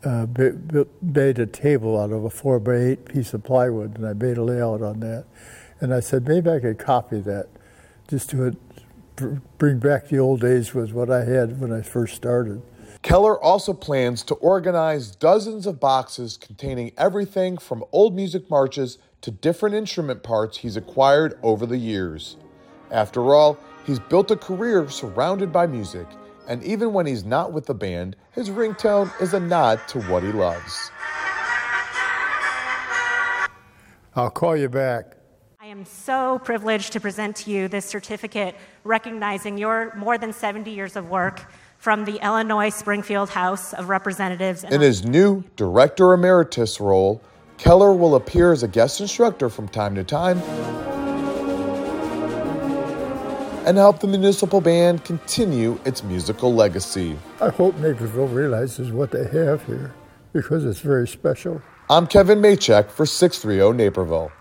uh, 0.03 0.27
made 1.01 1.39
a 1.39 1.45
table 1.45 1.97
out 1.97 2.11
of 2.11 2.25
a 2.25 2.29
four 2.29 2.59
by 2.59 2.75
eight 2.75 3.05
piece 3.05 3.33
of 3.33 3.45
plywood, 3.45 3.97
and 3.97 4.05
I 4.05 4.11
made 4.11 4.37
a 4.37 4.43
layout 4.43 4.81
on 4.81 4.99
that. 4.99 5.27
And 5.79 5.93
I 5.93 6.01
said 6.01 6.27
maybe 6.27 6.49
I 6.49 6.59
could 6.59 6.77
copy 6.77 7.21
that, 7.21 7.47
just 8.09 8.29
to 8.31 8.57
bring 9.57 9.79
back 9.79 10.09
the 10.09 10.19
old 10.19 10.41
days 10.41 10.73
with 10.73 10.91
what 10.91 11.09
I 11.09 11.23
had 11.23 11.61
when 11.61 11.71
I 11.71 11.81
first 11.81 12.15
started. 12.15 12.61
Keller 13.01 13.41
also 13.41 13.71
plans 13.73 14.23
to 14.23 14.35
organize 14.35 15.15
dozens 15.15 15.65
of 15.65 15.79
boxes 15.79 16.35
containing 16.35 16.91
everything 16.97 17.57
from 17.57 17.85
old 17.93 18.13
music 18.13 18.49
marches 18.49 18.97
to 19.21 19.31
different 19.31 19.75
instrument 19.75 20.23
parts 20.23 20.57
he's 20.57 20.75
acquired 20.75 21.37
over 21.43 21.65
the 21.65 21.77
years. 21.77 22.37
After 22.89 23.33
all, 23.33 23.57
he's 23.85 23.99
built 23.99 24.31
a 24.31 24.35
career 24.35 24.89
surrounded 24.89 25.53
by 25.53 25.67
music, 25.67 26.07
and 26.47 26.63
even 26.63 26.91
when 26.91 27.05
he's 27.05 27.23
not 27.23 27.53
with 27.53 27.65
the 27.65 27.73
band, 27.73 28.15
his 28.31 28.49
ringtone 28.49 29.11
is 29.21 29.33
a 29.33 29.39
nod 29.39 29.79
to 29.89 30.01
what 30.03 30.23
he 30.23 30.31
loves. 30.31 30.91
I'll 34.15 34.29
call 34.29 34.57
you 34.57 34.67
back. 34.67 35.15
I 35.61 35.67
am 35.67 35.85
so 35.85 36.39
privileged 36.43 36.91
to 36.93 36.99
present 36.99 37.35
to 37.37 37.51
you 37.51 37.67
this 37.67 37.85
certificate 37.85 38.55
recognizing 38.83 39.57
your 39.57 39.95
more 39.95 40.17
than 40.17 40.33
70 40.33 40.69
years 40.71 40.95
of 40.95 41.09
work 41.09 41.49
from 41.77 42.03
the 42.03 42.23
Illinois 42.23 42.69
Springfield 42.69 43.29
House 43.29 43.73
of 43.73 43.87
Representatives. 43.87 44.63
In 44.65 44.81
his 44.81 45.05
new 45.05 45.43
Director 45.55 46.13
Emeritus 46.13 46.81
role, 46.81 47.21
Keller 47.61 47.93
will 47.93 48.15
appear 48.15 48.51
as 48.51 48.63
a 48.63 48.67
guest 48.67 49.01
instructor 49.01 49.47
from 49.47 49.67
time 49.67 49.93
to 49.93 50.03
time 50.03 50.39
and 53.67 53.77
help 53.77 53.99
the 53.99 54.07
municipal 54.07 54.59
band 54.59 55.03
continue 55.03 55.79
its 55.85 56.03
musical 56.03 56.55
legacy. 56.55 57.15
I 57.39 57.49
hope 57.49 57.75
Naperville 57.75 58.29
realizes 58.29 58.91
what 58.91 59.11
they 59.11 59.27
have 59.27 59.63
here 59.67 59.93
because 60.33 60.65
it's 60.65 60.79
very 60.79 61.07
special. 61.07 61.61
I'm 61.87 62.07
Kevin 62.07 62.39
Maychek 62.39 62.89
for 62.89 63.05
630 63.05 63.77
Naperville. 63.77 64.31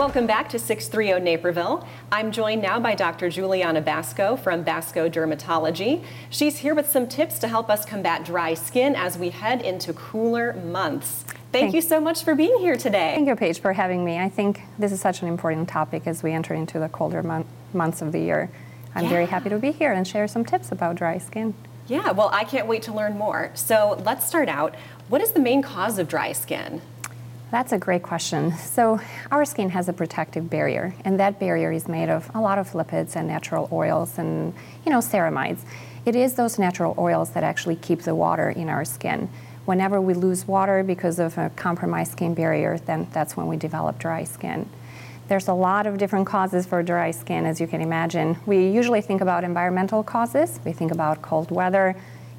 Welcome 0.00 0.26
back 0.26 0.48
to 0.48 0.58
630 0.58 1.22
Naperville. 1.22 1.86
I'm 2.10 2.32
joined 2.32 2.62
now 2.62 2.80
by 2.80 2.94
Dr. 2.94 3.28
Juliana 3.28 3.82
Basco 3.82 4.34
from 4.34 4.62
Basco 4.62 5.10
Dermatology. 5.10 6.02
She's 6.30 6.56
here 6.56 6.74
with 6.74 6.88
some 6.88 7.06
tips 7.06 7.38
to 7.40 7.48
help 7.48 7.68
us 7.68 7.84
combat 7.84 8.24
dry 8.24 8.54
skin 8.54 8.96
as 8.96 9.18
we 9.18 9.28
head 9.28 9.60
into 9.60 9.92
cooler 9.92 10.54
months. 10.54 11.24
Thank, 11.24 11.50
Thank 11.52 11.74
you 11.74 11.82
so 11.82 12.00
much 12.00 12.24
for 12.24 12.34
being 12.34 12.56
here 12.60 12.76
today. 12.76 13.12
Thank 13.14 13.28
you, 13.28 13.36
Paige, 13.36 13.60
for 13.60 13.74
having 13.74 14.02
me. 14.02 14.18
I 14.18 14.30
think 14.30 14.62
this 14.78 14.90
is 14.90 15.02
such 15.02 15.20
an 15.20 15.28
important 15.28 15.68
topic 15.68 16.06
as 16.06 16.22
we 16.22 16.32
enter 16.32 16.54
into 16.54 16.78
the 16.78 16.88
colder 16.88 17.22
mon- 17.22 17.44
months 17.74 18.00
of 18.00 18.12
the 18.12 18.20
year. 18.20 18.50
I'm 18.94 19.04
yeah. 19.04 19.10
very 19.10 19.26
happy 19.26 19.50
to 19.50 19.58
be 19.58 19.70
here 19.70 19.92
and 19.92 20.08
share 20.08 20.26
some 20.28 20.46
tips 20.46 20.72
about 20.72 20.96
dry 20.96 21.18
skin. 21.18 21.52
Yeah, 21.88 22.12
well, 22.12 22.30
I 22.32 22.44
can't 22.44 22.66
wait 22.66 22.80
to 22.84 22.94
learn 22.94 23.18
more. 23.18 23.50
So 23.52 24.00
let's 24.02 24.26
start 24.26 24.48
out. 24.48 24.76
What 25.10 25.20
is 25.20 25.32
the 25.32 25.40
main 25.40 25.60
cause 25.60 25.98
of 25.98 26.08
dry 26.08 26.32
skin? 26.32 26.80
That's 27.50 27.72
a 27.72 27.78
great 27.78 28.04
question. 28.04 28.52
So, 28.56 29.00
our 29.32 29.44
skin 29.44 29.70
has 29.70 29.88
a 29.88 29.92
protective 29.92 30.48
barrier, 30.48 30.94
and 31.04 31.18
that 31.18 31.40
barrier 31.40 31.72
is 31.72 31.88
made 31.88 32.08
of 32.08 32.30
a 32.32 32.40
lot 32.40 32.58
of 32.58 32.70
lipids 32.70 33.16
and 33.16 33.26
natural 33.26 33.68
oils 33.72 34.18
and, 34.18 34.54
you 34.86 34.92
know, 34.92 35.00
ceramides. 35.00 35.62
It 36.06 36.14
is 36.14 36.34
those 36.34 36.60
natural 36.60 36.94
oils 36.96 37.30
that 37.30 37.42
actually 37.42 37.74
keep 37.76 38.02
the 38.02 38.14
water 38.14 38.50
in 38.50 38.68
our 38.68 38.84
skin. 38.84 39.28
Whenever 39.64 40.00
we 40.00 40.14
lose 40.14 40.46
water 40.46 40.84
because 40.84 41.18
of 41.18 41.36
a 41.38 41.50
compromised 41.56 42.12
skin 42.12 42.34
barrier, 42.34 42.78
then 42.78 43.08
that's 43.12 43.36
when 43.36 43.48
we 43.48 43.56
develop 43.56 43.98
dry 43.98 44.22
skin. 44.22 44.68
There's 45.26 45.48
a 45.48 45.52
lot 45.52 45.86
of 45.86 45.98
different 45.98 46.26
causes 46.26 46.66
for 46.66 46.82
dry 46.82 47.10
skin, 47.10 47.46
as 47.46 47.60
you 47.60 47.66
can 47.66 47.80
imagine. 47.80 48.38
We 48.46 48.68
usually 48.68 49.00
think 49.00 49.20
about 49.20 49.42
environmental 49.42 50.02
causes. 50.02 50.60
We 50.64 50.72
think 50.72 50.92
about 50.92 51.20
cold 51.20 51.50
weather, 51.50 51.96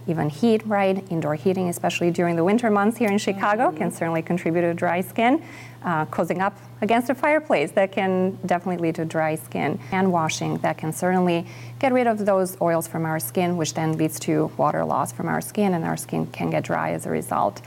even 0.07 0.29
heat, 0.29 0.65
right? 0.65 1.03
Indoor 1.11 1.35
heating, 1.35 1.69
especially 1.69 2.11
during 2.11 2.35
the 2.35 2.43
winter 2.43 2.69
months 2.69 2.97
here 2.97 3.09
in 3.09 3.17
Chicago, 3.17 3.67
mm-hmm. 3.67 3.77
can 3.77 3.91
certainly 3.91 4.21
contribute 4.21 4.61
to 4.61 4.73
dry 4.73 5.01
skin. 5.01 5.43
Uh, 5.83 6.05
cozying 6.05 6.41
up 6.41 6.55
against 6.81 7.09
a 7.09 7.15
fireplace, 7.15 7.71
that 7.71 7.91
can 7.91 8.37
definitely 8.45 8.77
lead 8.77 8.93
to 8.93 9.03
dry 9.03 9.33
skin. 9.33 9.79
And 9.91 10.11
washing, 10.11 10.57
that 10.59 10.77
can 10.77 10.93
certainly 10.93 11.47
get 11.79 11.91
rid 11.91 12.05
of 12.05 12.23
those 12.23 12.55
oils 12.61 12.87
from 12.87 13.03
our 13.03 13.19
skin, 13.19 13.57
which 13.57 13.73
then 13.73 13.97
leads 13.97 14.19
to 14.21 14.51
water 14.57 14.85
loss 14.85 15.11
from 15.11 15.27
our 15.27 15.41
skin, 15.41 15.73
and 15.73 15.83
our 15.83 15.97
skin 15.97 16.27
can 16.27 16.51
get 16.51 16.63
dry 16.63 16.91
as 16.91 17.07
a 17.07 17.09
result. 17.09 17.61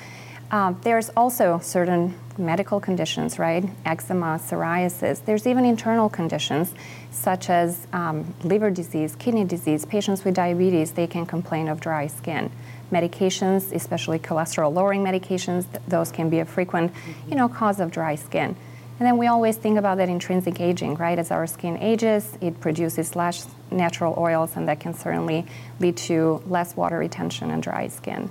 Um, 0.52 0.78
there's 0.82 1.10
also 1.16 1.58
certain 1.60 2.14
medical 2.38 2.80
conditions, 2.80 3.38
right? 3.38 3.64
Eczema, 3.84 4.40
psoriasis. 4.42 5.24
There's 5.24 5.46
even 5.46 5.64
internal 5.64 6.08
conditions 6.08 6.74
such 7.10 7.48
as 7.50 7.86
um, 7.92 8.34
liver 8.42 8.70
disease, 8.70 9.14
kidney 9.16 9.44
disease. 9.44 9.84
Patients 9.84 10.24
with 10.24 10.34
diabetes, 10.34 10.92
they 10.92 11.06
can 11.06 11.26
complain 11.26 11.68
of 11.68 11.80
dry 11.80 12.06
skin. 12.06 12.50
Medications, 12.92 13.72
especially 13.72 14.18
cholesterol-lowering 14.18 15.02
medications, 15.02 15.70
th- 15.70 15.82
those 15.88 16.12
can 16.12 16.28
be 16.28 16.38
a 16.38 16.44
frequent, 16.44 16.92
you 17.28 17.34
know, 17.34 17.48
cause 17.48 17.80
of 17.80 17.90
dry 17.90 18.14
skin. 18.14 18.56
And 18.98 19.06
then 19.06 19.18
we 19.18 19.26
always 19.26 19.56
think 19.56 19.76
about 19.76 19.98
that 19.98 20.08
intrinsic 20.08 20.60
aging, 20.60 20.94
right? 20.96 21.18
As 21.18 21.32
our 21.32 21.46
skin 21.48 21.78
ages, 21.78 22.38
it 22.40 22.60
produces 22.60 23.16
less 23.16 23.48
natural 23.70 24.14
oils, 24.16 24.56
and 24.56 24.68
that 24.68 24.78
can 24.78 24.94
certainly 24.94 25.46
lead 25.80 25.96
to 25.96 26.42
less 26.46 26.76
water 26.76 26.98
retention 26.98 27.50
and 27.50 27.60
dry 27.60 27.88
skin. 27.88 28.30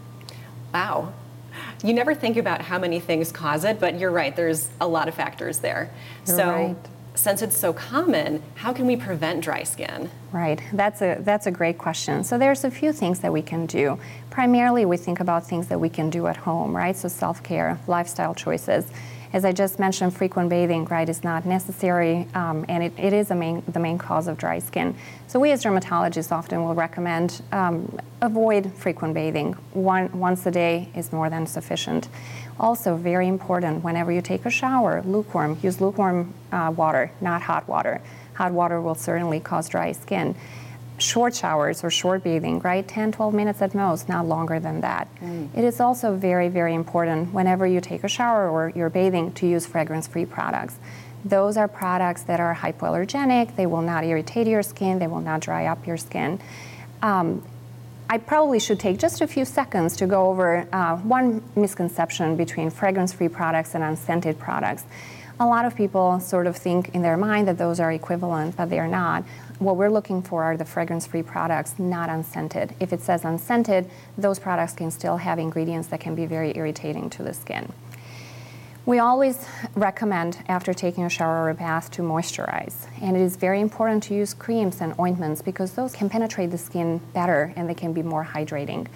Wow. 0.73 1.13
You 1.83 1.93
never 1.93 2.15
think 2.15 2.37
about 2.37 2.61
how 2.61 2.79
many 2.79 3.01
things 3.01 3.31
cause 3.31 3.65
it, 3.65 3.79
but 3.79 3.99
you're 3.99 4.11
right, 4.11 4.33
there's 4.33 4.69
a 4.79 4.87
lot 4.87 5.09
of 5.09 5.13
factors 5.13 5.59
there. 5.59 5.91
You're 6.25 6.37
so, 6.37 6.45
right. 6.45 6.75
since 7.13 7.41
it's 7.41 7.57
so 7.57 7.73
common, 7.73 8.41
how 8.55 8.71
can 8.71 8.87
we 8.87 8.95
prevent 8.95 9.43
dry 9.43 9.63
skin? 9.63 10.09
Right, 10.31 10.61
that's 10.71 11.01
a, 11.01 11.17
that's 11.19 11.45
a 11.45 11.51
great 11.51 11.77
question. 11.77 12.23
So 12.23 12.37
there's 12.37 12.63
a 12.63 12.71
few 12.71 12.93
things 12.93 13.19
that 13.19 13.33
we 13.33 13.41
can 13.41 13.65
do. 13.65 13.99
Primarily, 14.29 14.85
we 14.85 14.95
think 14.95 15.19
about 15.19 15.45
things 15.45 15.67
that 15.67 15.79
we 15.79 15.89
can 15.89 16.09
do 16.09 16.27
at 16.27 16.37
home, 16.37 16.73
right? 16.75 16.95
So 16.95 17.09
self-care, 17.09 17.77
lifestyle 17.87 18.33
choices. 18.33 18.85
As 19.33 19.45
I 19.45 19.51
just 19.51 19.79
mentioned, 19.79 20.15
frequent 20.15 20.49
bathing, 20.49 20.85
right, 20.85 21.09
is 21.09 21.23
not 21.23 21.43
necessary, 21.43 22.27
um, 22.35 22.65
and 22.69 22.83
it, 22.83 22.93
it 22.99 23.13
is 23.13 23.31
main, 23.31 23.63
the 23.67 23.79
main 23.79 23.97
cause 23.97 24.27
of 24.27 24.37
dry 24.37 24.59
skin. 24.59 24.95
So 25.25 25.39
we 25.39 25.51
as 25.51 25.63
dermatologists 25.63 26.31
often 26.31 26.63
will 26.63 26.75
recommend 26.75 27.41
um, 27.51 27.97
avoid 28.21 28.71
frequent 28.73 29.15
bathing. 29.15 29.53
One, 29.73 30.19
once 30.19 30.45
a 30.45 30.51
day 30.51 30.89
is 30.93 31.11
more 31.11 31.31
than 31.31 31.47
sufficient. 31.47 32.09
Also, 32.59 32.95
very 32.95 33.27
important, 33.27 33.83
whenever 33.83 34.11
you 34.11 34.21
take 34.21 34.45
a 34.45 34.51
shower, 34.51 35.01
lukewarm, 35.01 35.57
use 35.63 35.81
lukewarm 35.81 36.31
uh, 36.51 36.71
water, 36.75 37.09
not 37.19 37.41
hot 37.41 37.67
water. 37.67 38.01
Hot 38.35 38.51
water 38.51 38.79
will 38.79 38.95
certainly 38.95 39.39
cause 39.39 39.67
dry 39.67 39.93
skin 39.93 40.35
short 40.97 41.35
showers 41.35 41.83
or 41.83 41.89
short 41.89 42.23
bathing, 42.23 42.59
right? 42.59 42.87
10, 42.87 43.11
12 43.11 43.33
minutes 43.33 43.61
at 43.61 43.73
most, 43.73 44.07
not 44.07 44.27
longer 44.27 44.59
than 44.59 44.81
that. 44.81 45.07
Mm. 45.21 45.49
It 45.57 45.63
is 45.63 45.79
also 45.79 46.15
very, 46.15 46.49
very 46.49 46.73
important 46.73 47.33
whenever 47.33 47.65
you 47.65 47.81
take 47.81 48.03
a 48.03 48.07
shower 48.07 48.49
or 48.49 48.71
you're 48.75 48.89
bathing 48.89 49.31
to 49.33 49.47
use 49.47 49.65
fragrance 49.65 50.07
free 50.07 50.25
products. 50.25 50.77
Those 51.25 51.57
are 51.57 51.67
products 51.67 52.23
that 52.23 52.39
are 52.39 52.53
hypoallergenic, 52.53 53.55
they 53.55 53.65
will 53.65 53.81
not 53.81 54.03
irritate 54.03 54.47
your 54.47 54.61
skin, 54.61 54.99
they 54.99 55.07
will 55.07 55.21
not 55.21 55.39
dry 55.39 55.65
up 55.65 55.87
your 55.87 55.97
skin. 55.97 56.39
Um, 57.01 57.43
I 58.09 58.17
probably 58.17 58.59
should 58.59 58.79
take 58.79 58.99
just 58.99 59.21
a 59.21 59.27
few 59.27 59.45
seconds 59.45 59.95
to 59.97 60.05
go 60.05 60.27
over 60.29 60.67
uh, 60.71 60.97
one 60.97 61.41
misconception 61.55 62.35
between 62.35 62.69
fragrance 62.69 63.13
free 63.13 63.29
products 63.29 63.73
and 63.73 63.83
unscented 63.83 64.37
products. 64.37 64.83
A 65.39 65.47
lot 65.47 65.65
of 65.65 65.75
people 65.75 66.19
sort 66.19 66.45
of 66.45 66.55
think 66.55 66.93
in 66.93 67.01
their 67.01 67.17
mind 67.17 67.47
that 67.47 67.57
those 67.57 67.79
are 67.79 67.91
equivalent, 67.91 68.55
but 68.55 68.69
they 68.69 68.79
are 68.79 68.87
not. 68.87 69.23
What 69.59 69.77
we're 69.77 69.89
looking 69.89 70.21
for 70.21 70.43
are 70.43 70.57
the 70.57 70.65
fragrance 70.65 71.07
free 71.07 71.23
products, 71.23 71.77
not 71.79 72.09
unscented. 72.09 72.75
If 72.79 72.91
it 72.91 73.01
says 73.01 73.23
unscented, 73.23 73.89
those 74.17 74.39
products 74.39 74.73
can 74.73 74.91
still 74.91 75.17
have 75.17 75.39
ingredients 75.39 75.87
that 75.89 75.99
can 75.99 76.15
be 76.15 76.25
very 76.25 76.55
irritating 76.57 77.09
to 77.11 77.23
the 77.23 77.33
skin. 77.33 77.71
We 78.85 78.99
always 78.99 79.45
recommend 79.75 80.39
after 80.49 80.73
taking 80.73 81.05
a 81.05 81.09
shower 81.09 81.45
or 81.45 81.49
a 81.51 81.53
bath 81.53 81.89
to 81.91 82.01
moisturize. 82.01 82.85
And 83.01 83.15
it 83.15 83.21
is 83.21 83.37
very 83.37 83.61
important 83.61 84.03
to 84.03 84.13
use 84.13 84.33
creams 84.33 84.81
and 84.81 84.93
ointments 84.99 85.41
because 85.41 85.71
those 85.71 85.93
can 85.93 86.09
penetrate 86.09 86.51
the 86.51 86.57
skin 86.57 86.99
better 87.13 87.53
and 87.55 87.69
they 87.69 87.75
can 87.75 87.93
be 87.93 88.03
more 88.03 88.25
hydrating. 88.25 88.87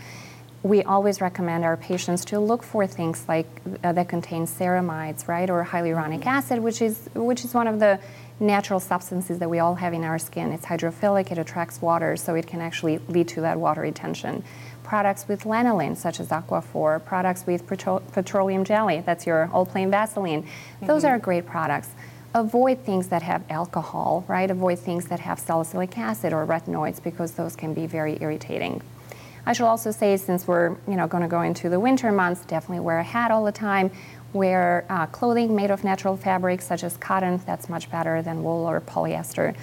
We 0.61 0.83
always 0.83 1.21
recommend 1.21 1.63
our 1.63 1.77
patients 1.77 2.25
to 2.25 2.39
look 2.39 2.63
for 2.63 2.85
things 2.85 3.23
like 3.29 3.47
uh, 3.81 3.93
that 3.93 4.09
contain 4.09 4.45
ceramides, 4.45 5.29
right, 5.29 5.49
or 5.49 5.63
hyaluronic 5.63 6.25
acid, 6.25 6.59
which 6.59 6.81
is 6.81 7.09
which 7.13 7.45
is 7.45 7.53
one 7.53 7.67
of 7.67 7.79
the 7.79 7.97
natural 8.39 8.79
substances 8.79 9.39
that 9.39 9.49
we 9.49 9.59
all 9.59 9.75
have 9.75 9.93
in 9.93 10.03
our 10.03 10.19
skin. 10.19 10.51
It's 10.51 10.65
hydrophilic, 10.65 11.31
it 11.31 11.37
attracts 11.37 11.81
water, 11.81 12.15
so 12.15 12.35
it 12.35 12.45
can 12.47 12.61
actually 12.61 12.99
lead 13.07 13.27
to 13.29 13.41
that 13.41 13.59
water 13.59 13.81
retention 13.81 14.43
products 14.83 15.27
with 15.27 15.43
lanolin, 15.43 15.97
such 15.97 16.17
as 16.21 16.29
Aquaphor, 16.29 17.03
products 17.03 17.45
with 17.45 17.67
petro- 17.67 17.99
petroleum 18.13 18.63
jelly, 18.63 19.03
that's 19.05 19.27
your 19.27 19.49
old 19.53 19.67
plain 19.67 19.91
Vaseline. 19.91 20.45
Those 20.81 21.03
Mhm. 21.03 21.09
are 21.09 21.19
great 21.19 21.45
products. 21.45 21.89
Avoid 22.33 22.79
things 22.85 23.07
that 23.07 23.21
have 23.23 23.41
alcohol, 23.49 24.23
right? 24.29 24.49
Avoid 24.49 24.79
things 24.79 25.07
that 25.07 25.19
have 25.19 25.39
salicylic 25.39 25.97
acid 25.97 26.31
or 26.31 26.45
retinoids 26.45 27.03
because 27.03 27.33
those 27.33 27.53
can 27.57 27.73
be 27.73 27.85
very 27.85 28.17
irritating. 28.21 28.79
I 29.45 29.51
should 29.53 29.65
also 29.65 29.91
say, 29.91 30.15
since 30.15 30.47
we're 30.47 30.75
you 30.87 30.95
know 30.95 31.07
going 31.07 31.23
to 31.23 31.29
go 31.29 31.41
into 31.41 31.67
the 31.69 31.79
winter 31.81 32.11
months, 32.11 32.45
definitely 32.45 32.79
wear 32.81 32.99
a 32.99 33.03
hat 33.03 33.29
all 33.29 33.43
the 33.43 33.51
time. 33.51 33.91
Wear 34.33 34.85
uh, 34.89 35.05
clothing 35.07 35.55
made 35.55 35.71
of 35.71 35.83
natural 35.83 36.17
fabrics 36.17 36.65
such 36.65 36.83
as 36.83 36.97
cotton. 36.97 37.41
That's 37.45 37.69
much 37.69 37.89
better 37.89 38.21
than 38.21 38.43
wool 38.43 38.65
or 38.65 38.81
polyester. 38.81 39.55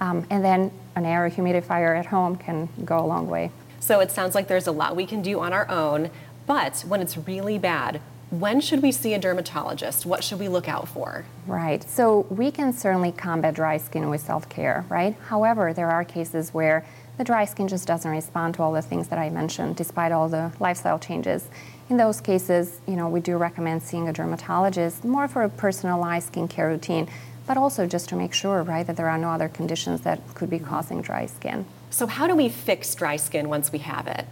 Um, 0.00 0.26
and 0.30 0.44
then 0.44 0.70
an 0.96 1.04
air 1.04 1.28
humidifier 1.30 1.98
at 1.98 2.06
home 2.06 2.36
can 2.36 2.68
go 2.84 2.98
a 2.98 3.06
long 3.06 3.28
way. 3.28 3.50
So 3.80 4.00
it 4.00 4.10
sounds 4.10 4.34
like 4.34 4.48
there's 4.48 4.66
a 4.66 4.72
lot 4.72 4.96
we 4.96 5.06
can 5.06 5.22
do 5.22 5.40
on 5.40 5.52
our 5.52 5.68
own, 5.70 6.10
but 6.46 6.84
when 6.86 7.00
it's 7.00 7.16
really 7.16 7.58
bad, 7.58 8.00
when 8.30 8.60
should 8.60 8.82
we 8.82 8.92
see 8.92 9.14
a 9.14 9.18
dermatologist? 9.18 10.04
What 10.04 10.22
should 10.22 10.38
we 10.38 10.48
look 10.48 10.68
out 10.68 10.88
for? 10.88 11.24
Right. 11.46 11.82
So 11.88 12.26
we 12.28 12.50
can 12.50 12.72
certainly 12.72 13.10
combat 13.10 13.54
dry 13.54 13.78
skin 13.78 14.10
with 14.10 14.20
self 14.20 14.48
care, 14.48 14.84
right? 14.88 15.16
However, 15.28 15.72
there 15.72 15.90
are 15.90 16.04
cases 16.04 16.52
where 16.52 16.84
the 17.16 17.24
dry 17.24 17.46
skin 17.46 17.68
just 17.68 17.86
doesn't 17.86 18.10
respond 18.10 18.54
to 18.54 18.62
all 18.62 18.72
the 18.72 18.82
things 18.82 19.08
that 19.08 19.18
I 19.18 19.30
mentioned, 19.30 19.76
despite 19.76 20.12
all 20.12 20.28
the 20.28 20.52
lifestyle 20.60 20.98
changes. 20.98 21.48
In 21.88 21.96
those 21.96 22.20
cases, 22.20 22.80
you 22.86 22.96
know, 22.96 23.08
we 23.08 23.20
do 23.20 23.38
recommend 23.38 23.82
seeing 23.82 24.08
a 24.08 24.12
dermatologist 24.12 25.04
more 25.04 25.26
for 25.26 25.42
a 25.42 25.48
personalized 25.48 26.32
skincare 26.32 26.68
routine, 26.68 27.08
but 27.46 27.56
also 27.56 27.86
just 27.86 28.10
to 28.10 28.16
make 28.16 28.34
sure, 28.34 28.62
right, 28.62 28.86
that 28.86 28.96
there 28.96 29.08
are 29.08 29.16
no 29.16 29.30
other 29.30 29.48
conditions 29.48 30.02
that 30.02 30.20
could 30.34 30.50
be 30.50 30.58
causing 30.58 31.00
dry 31.00 31.24
skin. 31.24 31.64
So, 31.88 32.06
how 32.06 32.26
do 32.26 32.34
we 32.34 32.50
fix 32.50 32.94
dry 32.94 33.16
skin 33.16 33.48
once 33.48 33.72
we 33.72 33.78
have 33.78 34.06
it? 34.06 34.26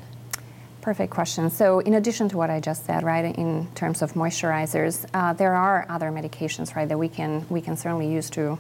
Perfect 0.83 1.11
question. 1.11 1.49
So, 1.49 1.81
in 1.81 1.95
addition 1.95 2.29
to 2.29 2.37
what 2.37 2.51
I 2.51 2.61
just 2.61 2.85
said, 2.85 3.03
right, 3.03 3.35
in 3.35 3.69
terms 3.75 4.03
of 4.03 4.13
moisturizers, 4.13 5.07
uh, 5.15 5.33
there 5.33 5.55
are 5.55 5.87
other 5.89 6.11
medications, 6.11 6.77
right, 6.77 6.87
that 6.87 6.99
we 6.99 7.09
can 7.09 7.47
we 7.49 7.63
can 7.63 7.79
certainly 7.79 8.13
use 8.13 8.29
to 8.31 8.59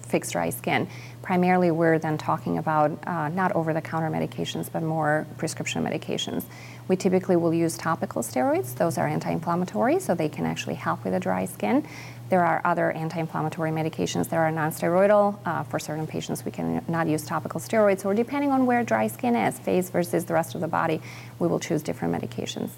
fix 0.00 0.30
dry 0.30 0.50
skin. 0.50 0.88
Primarily, 1.22 1.70
we're 1.70 1.98
then 1.98 2.16
talking 2.18 2.58
about 2.58 2.98
uh, 3.06 3.28
not 3.28 3.52
over-the-counter 3.52 4.10
medications, 4.10 4.70
but 4.72 4.82
more 4.82 5.26
prescription 5.36 5.84
medications. 5.84 6.44
We 6.88 6.96
typically 6.96 7.36
will 7.36 7.54
use 7.54 7.76
topical 7.76 8.22
steroids. 8.22 8.74
Those 8.74 8.98
are 8.98 9.06
anti-inflammatory, 9.06 10.00
so 10.00 10.14
they 10.14 10.28
can 10.28 10.46
actually 10.46 10.74
help 10.74 11.04
with 11.04 11.12
the 11.12 11.20
dry 11.20 11.44
skin. 11.44 11.86
There 12.30 12.44
are 12.44 12.60
other 12.64 12.92
anti-inflammatory 12.92 13.70
medications 13.70 14.28
that 14.30 14.36
are 14.36 14.50
non-steroidal. 14.50 15.38
Uh, 15.44 15.62
for 15.64 15.78
certain 15.78 16.06
patients, 16.06 16.44
we 16.44 16.50
can 16.50 16.82
not 16.88 17.06
use 17.06 17.24
topical 17.24 17.60
steroids, 17.60 18.04
or 18.04 18.14
depending 18.14 18.50
on 18.50 18.66
where 18.66 18.82
dry 18.82 19.06
skin 19.06 19.36
is, 19.36 19.58
face 19.58 19.90
versus 19.90 20.24
the 20.24 20.34
rest 20.34 20.54
of 20.54 20.60
the 20.60 20.68
body, 20.68 21.00
we 21.38 21.46
will 21.46 21.60
choose 21.60 21.82
different 21.82 22.14
medications. 22.14 22.70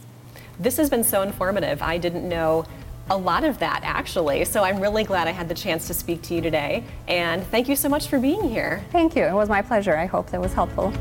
This 0.59 0.77
has 0.77 0.91
been 0.91 1.05
so 1.05 1.23
informative. 1.23 1.81
I 1.81 1.97
didn't 1.99 2.29
know 2.29 2.67
a 3.09 3.17
lot 3.17 3.43
of 3.43 3.59
that 3.59 3.81
actually, 3.83 4.45
so 4.45 4.63
I'm 4.63 4.79
really 4.79 5.03
glad 5.03 5.27
I 5.27 5.33
had 5.33 5.49
the 5.49 5.55
chance 5.55 5.89
to 5.89 5.95
speak 5.95 6.23
to 6.23 6.35
you 6.35 6.41
today. 6.41 6.85
And 7.09 7.45
thank 7.47 7.69
you 7.69 7.75
so 7.75 7.89
much 7.89 8.07
for 8.07 8.21
being 8.21 8.49
here. 8.49 8.85
Thank 8.93 9.17
you. 9.17 9.25
It 9.25 9.35
was 9.35 9.49
my 9.49 9.63
pleasure. 9.63 9.97
I 9.97 10.07
hope 10.07 10.31
that 10.31 10.41
was 10.41 10.53
helpful. 10.53 10.93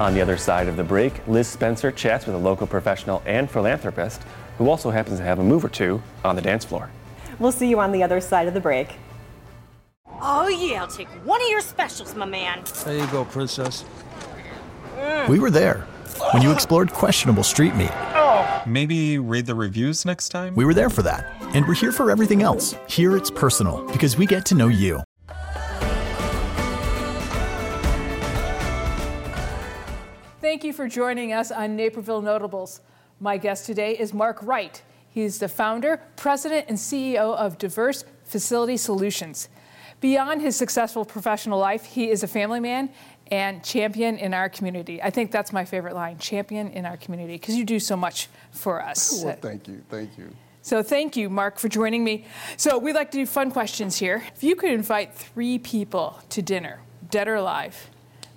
On 0.00 0.12
the 0.12 0.20
other 0.20 0.36
side 0.36 0.66
of 0.66 0.76
the 0.76 0.82
break, 0.82 1.26
Liz 1.28 1.46
Spencer 1.46 1.92
chats 1.92 2.26
with 2.26 2.34
a 2.34 2.38
local 2.38 2.66
professional 2.66 3.22
and 3.26 3.48
philanthropist 3.48 4.20
who 4.58 4.68
also 4.68 4.90
happens 4.90 5.18
to 5.18 5.24
have 5.24 5.38
a 5.38 5.44
move 5.44 5.64
or 5.64 5.68
two 5.68 6.02
on 6.24 6.34
the 6.34 6.42
dance 6.42 6.64
floor. 6.64 6.90
We'll 7.38 7.52
see 7.52 7.68
you 7.68 7.78
on 7.78 7.92
the 7.92 8.02
other 8.02 8.20
side 8.20 8.48
of 8.48 8.54
the 8.54 8.60
break. 8.60 8.96
Oh, 10.20 10.48
yeah, 10.48 10.82
I'll 10.82 10.88
take 10.88 11.08
one 11.24 11.40
of 11.40 11.48
your 11.48 11.60
specials, 11.60 12.14
my 12.14 12.24
man. 12.24 12.62
There 12.84 12.96
you 12.96 13.06
go, 13.08 13.24
princess. 13.24 13.84
Mm. 14.96 15.28
We 15.28 15.38
were 15.38 15.50
there 15.50 15.86
when 16.32 16.42
you 16.42 16.50
explored 16.50 16.92
questionable 16.92 17.42
street 17.44 17.74
meat. 17.76 17.92
Maybe 18.66 19.18
read 19.18 19.46
the 19.46 19.54
reviews 19.54 20.04
next 20.04 20.30
time? 20.30 20.54
We 20.54 20.64
were 20.64 20.74
there 20.74 20.90
for 20.90 21.02
that. 21.02 21.30
And 21.54 21.66
we're 21.68 21.74
here 21.74 21.92
for 21.92 22.10
everything 22.10 22.42
else. 22.42 22.74
Here 22.88 23.16
it's 23.16 23.30
personal 23.30 23.84
because 23.92 24.16
we 24.16 24.26
get 24.26 24.46
to 24.46 24.54
know 24.54 24.68
you. 24.68 25.02
Thank 30.44 30.62
you 30.62 30.74
for 30.74 30.86
joining 30.86 31.32
us 31.32 31.50
on 31.50 31.74
Naperville 31.74 32.20
Notables. 32.20 32.82
My 33.18 33.38
guest 33.38 33.64
today 33.64 33.96
is 33.96 34.12
Mark 34.12 34.40
Wright. 34.42 34.82
He's 35.08 35.38
the 35.38 35.48
founder, 35.48 36.02
president, 36.16 36.66
and 36.68 36.76
CEO 36.76 37.34
of 37.34 37.56
Diverse 37.56 38.04
Facility 38.24 38.76
Solutions. 38.76 39.48
Beyond 40.02 40.42
his 40.42 40.54
successful 40.54 41.06
professional 41.06 41.58
life, 41.58 41.86
he 41.86 42.10
is 42.10 42.22
a 42.22 42.26
family 42.28 42.60
man 42.60 42.90
and 43.30 43.64
champion 43.64 44.18
in 44.18 44.34
our 44.34 44.50
community. 44.50 45.00
I 45.02 45.08
think 45.08 45.30
that's 45.30 45.50
my 45.50 45.64
favorite 45.64 45.94
line 45.94 46.18
champion 46.18 46.68
in 46.68 46.84
our 46.84 46.98
community, 46.98 47.36
because 47.36 47.56
you 47.56 47.64
do 47.64 47.80
so 47.80 47.96
much 47.96 48.28
for 48.50 48.82
us. 48.82 49.22
Well, 49.24 49.38
thank 49.40 49.66
you. 49.66 49.82
Thank 49.88 50.18
you. 50.18 50.28
So 50.60 50.82
thank 50.82 51.16
you, 51.16 51.30
Mark, 51.30 51.58
for 51.58 51.70
joining 51.70 52.04
me. 52.04 52.26
So 52.58 52.76
we'd 52.76 52.92
like 52.92 53.10
to 53.12 53.16
do 53.16 53.24
fun 53.24 53.50
questions 53.50 53.96
here. 53.96 54.22
If 54.34 54.44
you 54.44 54.56
could 54.56 54.72
invite 54.72 55.14
three 55.14 55.58
people 55.58 56.18
to 56.28 56.42
dinner, 56.42 56.80
dead 57.08 57.28
or 57.28 57.36
alive, 57.36 57.88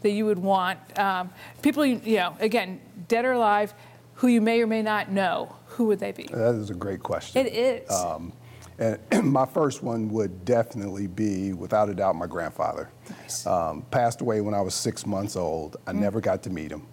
that 0.01 0.12
you 0.12 0.25
would 0.25 0.39
want 0.39 0.79
um, 0.99 1.29
people, 1.62 1.86
you, 1.86 1.99
you 2.03 2.17
know, 2.17 2.36
again, 2.39 2.79
dead 3.07 3.25
or 3.25 3.33
alive, 3.33 3.73
who 4.15 4.27
you 4.27 4.41
may 4.41 4.62
or 4.62 4.67
may 4.67 4.81
not 4.81 5.12
know? 5.12 5.55
Who 5.67 5.86
would 5.86 5.99
they 5.99 6.12
be? 6.12 6.23
That 6.31 6.55
is 6.55 6.69
a 6.69 6.73
great 6.73 7.03
question. 7.03 7.45
It 7.45 7.53
is. 7.53 7.91
Um, 7.91 8.33
and 8.79 8.99
my 9.23 9.45
first 9.45 9.83
one 9.83 10.10
would 10.10 10.45
definitely 10.45 11.07
be, 11.07 11.53
without 11.53 11.89
a 11.89 11.93
doubt, 11.93 12.15
my 12.15 12.27
grandfather. 12.27 12.89
Nice. 13.10 13.45
Um, 13.45 13.83
passed 13.91 14.21
away 14.21 14.41
when 14.41 14.53
I 14.53 14.62
was 14.62 14.73
six 14.73 15.05
months 15.05 15.36
old. 15.36 15.77
I 15.88 15.91
Mm. 15.93 15.99
never 15.99 16.21
got 16.21 16.43
to 16.43 16.49
meet 16.49 16.71
him. 16.71 16.83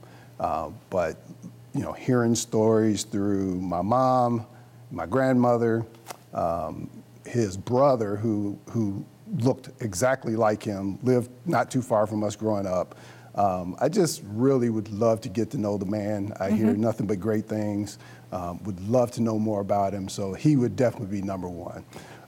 Uh, 0.41 0.71
but, 0.91 1.17
you 1.75 1.81
know, 1.83 1.93
hearing 1.93 2.35
stories 2.35 3.05
through 3.05 3.55
my 3.61 3.81
mom, 3.83 4.47
my 4.91 5.07
grandmother, 5.07 5.85
um, 6.33 6.91
his 7.27 7.57
brother, 7.57 8.17
who, 8.17 8.59
who 8.71 9.05
looked 9.39 9.71
exactly 9.83 10.37
like 10.37 10.63
him, 10.63 10.99
lived 11.03 11.31
not 11.47 11.71
too 11.71 11.83
far 11.83 12.07
from 12.07 12.23
us 12.23 12.37
growing 12.37 12.67
up. 12.67 12.95
Um, 13.35 13.75
I 13.81 13.89
just 13.89 14.23
really 14.27 14.71
would 14.71 14.89
love 14.91 15.21
to 15.23 15.29
get 15.29 15.51
to 15.51 15.59
know 15.59 15.77
the 15.77 15.87
man. 15.87 16.33
I 16.39 16.51
hear 16.51 16.69
Mhm. 16.69 16.79
nothing 16.79 17.07
but 17.07 17.19
great 17.19 17.49
things. 17.49 17.99
Um, 18.31 18.61
would 18.65 18.81
love 18.89 19.11
to 19.13 19.23
know 19.23 19.39
more 19.39 19.61
about 19.61 19.93
him. 19.93 20.09
So 20.09 20.35
he 20.35 20.57
would 20.57 20.77
definitely 20.77 21.21
be 21.21 21.23
number 21.27 21.49
one. 21.49 21.85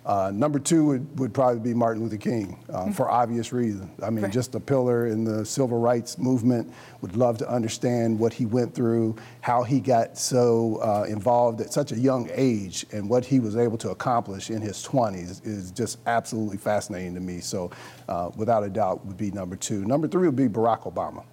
Uh, 0.07 0.31
number 0.33 0.61
two 0.61 0.87
would, 0.87 1.19
would 1.19 1.35
probably 1.35 1.59
be 1.59 1.75
Martin 1.75 2.01
Luther 2.05 2.17
King 2.17 2.65
uh, 2.73 2.93
for 2.93 3.11
obvious 3.11 3.53
reasons. 3.53 3.91
I 4.01 4.09
mean, 4.09 4.23
Right. 4.23 4.33
just 4.33 4.55
a 4.55 4.61
pillar 4.61 5.09
in 5.09 5.25
the 5.25 5.45
civil 5.45 5.81
rights 5.81 6.17
movement. 6.17 6.73
Would 7.01 7.17
love 7.17 7.39
to 7.39 7.51
understand 7.51 8.17
what 8.17 8.33
he 8.33 8.47
went 8.47 8.73
through, 8.73 9.17
how 9.41 9.65
he 9.65 9.81
got 9.81 10.17
so 10.17 10.77
uh, 10.77 11.07
involved 11.09 11.61
at 11.61 11.73
such 11.73 11.91
a 11.91 11.99
young 11.99 12.31
age, 12.33 12.87
and 12.93 13.11
what 13.11 13.25
he 13.25 13.41
was 13.41 13.57
able 13.57 13.77
to 13.79 13.91
accomplish 13.91 14.49
in 14.49 14.63
his 14.63 14.87
20s 14.87 15.45
is 15.45 15.73
just 15.73 15.99
absolutely 16.07 16.59
fascinating 16.59 17.15
to 17.15 17.21
me. 17.21 17.41
So, 17.41 17.73
uh, 18.09 18.31
without 18.37 18.63
a 18.63 18.69
doubt, 18.69 19.05
would 19.07 19.17
be 19.17 19.33
number 19.33 19.57
two. 19.57 19.85
Number 19.85 20.07
three 20.07 20.29
would 20.29 20.37
be 20.37 20.47
Barack 20.49 20.83
Obama. 20.93 21.25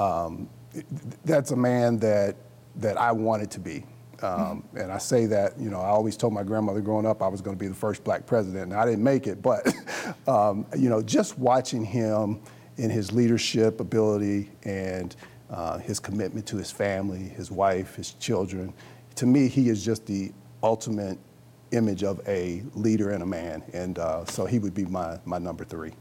Um, 0.00 0.48
that's 1.26 1.50
a 1.50 1.56
man 1.56 1.98
that 1.98 2.36
that 2.76 2.98
I 2.98 3.12
wanted 3.12 3.50
to 3.52 3.60
be. 3.60 3.84
Um, 4.22 4.64
and 4.74 4.90
I 4.90 4.98
say 4.98 5.26
that, 5.26 5.58
you 5.58 5.70
know, 5.70 5.80
I 5.80 5.88
always 5.88 6.16
told 6.16 6.32
my 6.32 6.42
grandmother 6.42 6.80
growing 6.80 7.06
up 7.06 7.22
I 7.22 7.28
was 7.28 7.40
going 7.40 7.56
to 7.56 7.62
be 7.62 7.68
the 7.68 7.74
first 7.74 8.02
black 8.04 8.26
president. 8.26 8.72
And 8.72 8.74
I 8.74 8.84
didn't 8.84 9.04
make 9.04 9.26
it, 9.26 9.42
but, 9.42 9.66
um, 10.28 10.66
you 10.76 10.88
know, 10.88 11.02
just 11.02 11.38
watching 11.38 11.84
him 11.84 12.40
in 12.76 12.90
his 12.90 13.12
leadership 13.12 13.80
ability 13.80 14.50
and 14.64 15.16
uh, 15.50 15.78
his 15.78 16.00
commitment 16.00 16.46
to 16.46 16.56
his 16.56 16.70
family, 16.70 17.20
his 17.20 17.50
wife, 17.50 17.94
his 17.94 18.12
children, 18.14 18.72
to 19.16 19.26
me, 19.26 19.48
he 19.48 19.68
is 19.68 19.84
just 19.84 20.06
the 20.06 20.32
ultimate 20.62 21.18
image 21.72 22.04
of 22.04 22.20
a 22.28 22.62
leader 22.74 23.10
and 23.10 23.22
a 23.22 23.26
man. 23.26 23.62
And 23.72 23.98
uh, 23.98 24.24
so 24.26 24.46
he 24.46 24.58
would 24.58 24.74
be 24.74 24.84
my, 24.84 25.18
my 25.24 25.38
number 25.38 25.64
three. 25.64 25.92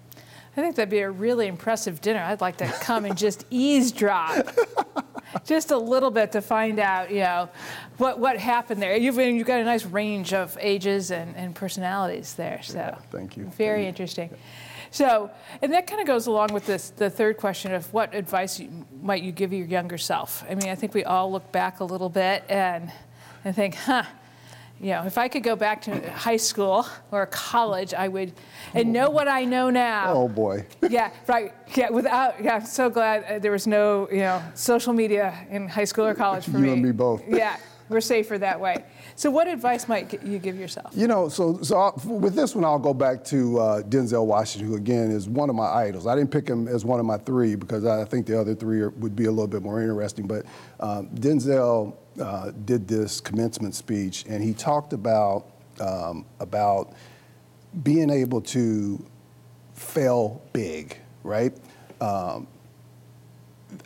I 0.57 0.61
think 0.61 0.75
that'd 0.77 0.89
be 0.89 0.99
a 0.99 1.11
really 1.11 1.47
impressive 1.47 1.99
dinner. 1.99 2.21
I'd 2.21 2.39
like 2.39 2.57
to 2.57 2.67
come 2.79 3.03
and 3.05 3.17
just 3.17 3.45
eavesdrop. 3.49 4.47
Just 5.43 5.71
a 5.71 5.77
little 5.77 6.11
bit 6.11 6.31
to 6.31 6.41
find 6.41 6.79
out, 6.79 7.11
you 7.11 7.19
know, 7.19 7.49
what, 7.97 8.19
what 8.19 8.37
happened 8.37 8.81
there. 8.81 8.95
You've, 8.95 9.17
you've 9.17 9.47
got 9.47 9.59
a 9.59 9.65
nice 9.65 9.85
range 9.85 10.33
of 10.33 10.57
ages 10.59 11.11
and, 11.11 11.35
and 11.35 11.53
personalities 11.53 12.33
there. 12.35 12.61
So 12.63 12.97
Thank 13.11 13.37
you. 13.37 13.45
very 13.57 13.85
interesting. 13.85 14.29
So, 14.91 15.29
and 15.61 15.73
that 15.73 15.87
kind 15.87 15.99
of 15.99 16.07
goes 16.07 16.27
along 16.27 16.53
with 16.53 16.65
this, 16.65 16.91
the 16.91 17.09
third 17.09 17.37
question 17.37 17.73
of 17.73 17.91
what 17.93 18.15
advice 18.15 18.59
you, 18.59 18.69
might 19.01 19.23
you 19.23 19.33
give 19.33 19.51
your 19.51 19.65
younger 19.65 19.97
self? 19.97 20.45
I 20.49 20.55
mean, 20.55 20.69
I 20.69 20.75
think 20.75 20.93
we 20.93 21.03
all 21.03 21.31
look 21.31 21.51
back 21.51 21.81
a 21.81 21.83
little 21.83 22.07
bit 22.07 22.45
and, 22.47 22.91
and 23.43 23.53
think, 23.53 23.75
huh, 23.75 24.03
you 24.85 24.91
know, 24.91 25.03
if 25.03 25.17
I 25.17 25.27
could 25.27 25.41
go 25.41 25.55
back 25.55 25.81
to 25.83 26.11
high 26.11 26.37
school 26.37 26.85
or 27.09 27.25
college, 27.25 27.95
I 27.95 28.07
would, 28.07 28.33
and 28.75 28.93
know 28.93 29.09
what 29.09 29.27
I 29.27 29.43
know 29.43 29.71
now. 29.71 30.13
Oh, 30.13 30.27
boy. 30.27 30.67
Yeah, 30.87 31.09
right. 31.25 31.51
Yeah, 31.75 31.89
without, 31.89 32.43
yeah, 32.43 32.57
I'm 32.57 32.65
so 32.65 32.91
glad 32.91 33.23
uh, 33.23 33.39
there 33.39 33.51
was 33.51 33.65
no, 33.65 34.07
you 34.11 34.19
know, 34.19 34.43
social 34.53 34.93
media 34.93 35.33
in 35.49 35.67
high 35.67 35.85
school 35.85 36.05
or 36.05 36.13
college 36.13 36.45
for 36.45 36.51
You 36.51 36.57
me. 36.59 36.67
You 36.67 36.73
and 36.73 36.83
me 36.83 36.91
both. 36.91 37.23
Yeah, 37.27 37.57
we're 37.89 37.99
safer 37.99 38.37
that 38.37 38.59
way. 38.59 38.85
So, 39.15 39.31
what 39.31 39.47
advice 39.47 39.87
might 39.87 40.23
you 40.23 40.37
give 40.37 40.55
yourself? 40.55 40.91
You 40.95 41.07
know, 41.07 41.29
so 41.29 41.59
so 41.63 41.77
I'll, 41.77 42.01
with 42.05 42.35
this 42.35 42.53
one, 42.53 42.63
I'll 42.63 42.77
go 42.77 42.93
back 42.93 43.23
to 43.25 43.59
uh, 43.59 43.81
Denzel 43.81 44.27
Washington, 44.27 44.69
who 44.69 44.75
again 44.75 45.09
is 45.09 45.27
one 45.27 45.49
of 45.49 45.55
my 45.55 45.67
idols. 45.67 46.05
I 46.05 46.15
didn't 46.15 46.29
pick 46.29 46.47
him 46.47 46.67
as 46.67 46.85
one 46.85 46.99
of 46.99 47.07
my 47.07 47.17
three 47.17 47.55
because 47.55 47.85
I 47.85 48.05
think 48.05 48.27
the 48.27 48.39
other 48.39 48.53
three 48.53 48.81
are, 48.81 48.91
would 48.91 49.15
be 49.15 49.25
a 49.25 49.31
little 49.31 49.47
bit 49.47 49.63
more 49.63 49.81
interesting. 49.81 50.27
But 50.27 50.45
um, 50.79 51.09
Denzel 51.09 51.97
uh, 52.19 52.51
did 52.65 52.87
this 52.87 53.19
commencement 53.19 53.75
speech, 53.75 54.25
and 54.27 54.43
he 54.43 54.53
talked 54.53 54.93
about 54.93 55.47
um, 55.79 56.25
about 56.39 56.93
being 57.83 58.09
able 58.09 58.41
to 58.41 59.03
fail 59.73 60.41
big, 60.53 60.97
right? 61.23 61.53
Um, 61.99 62.47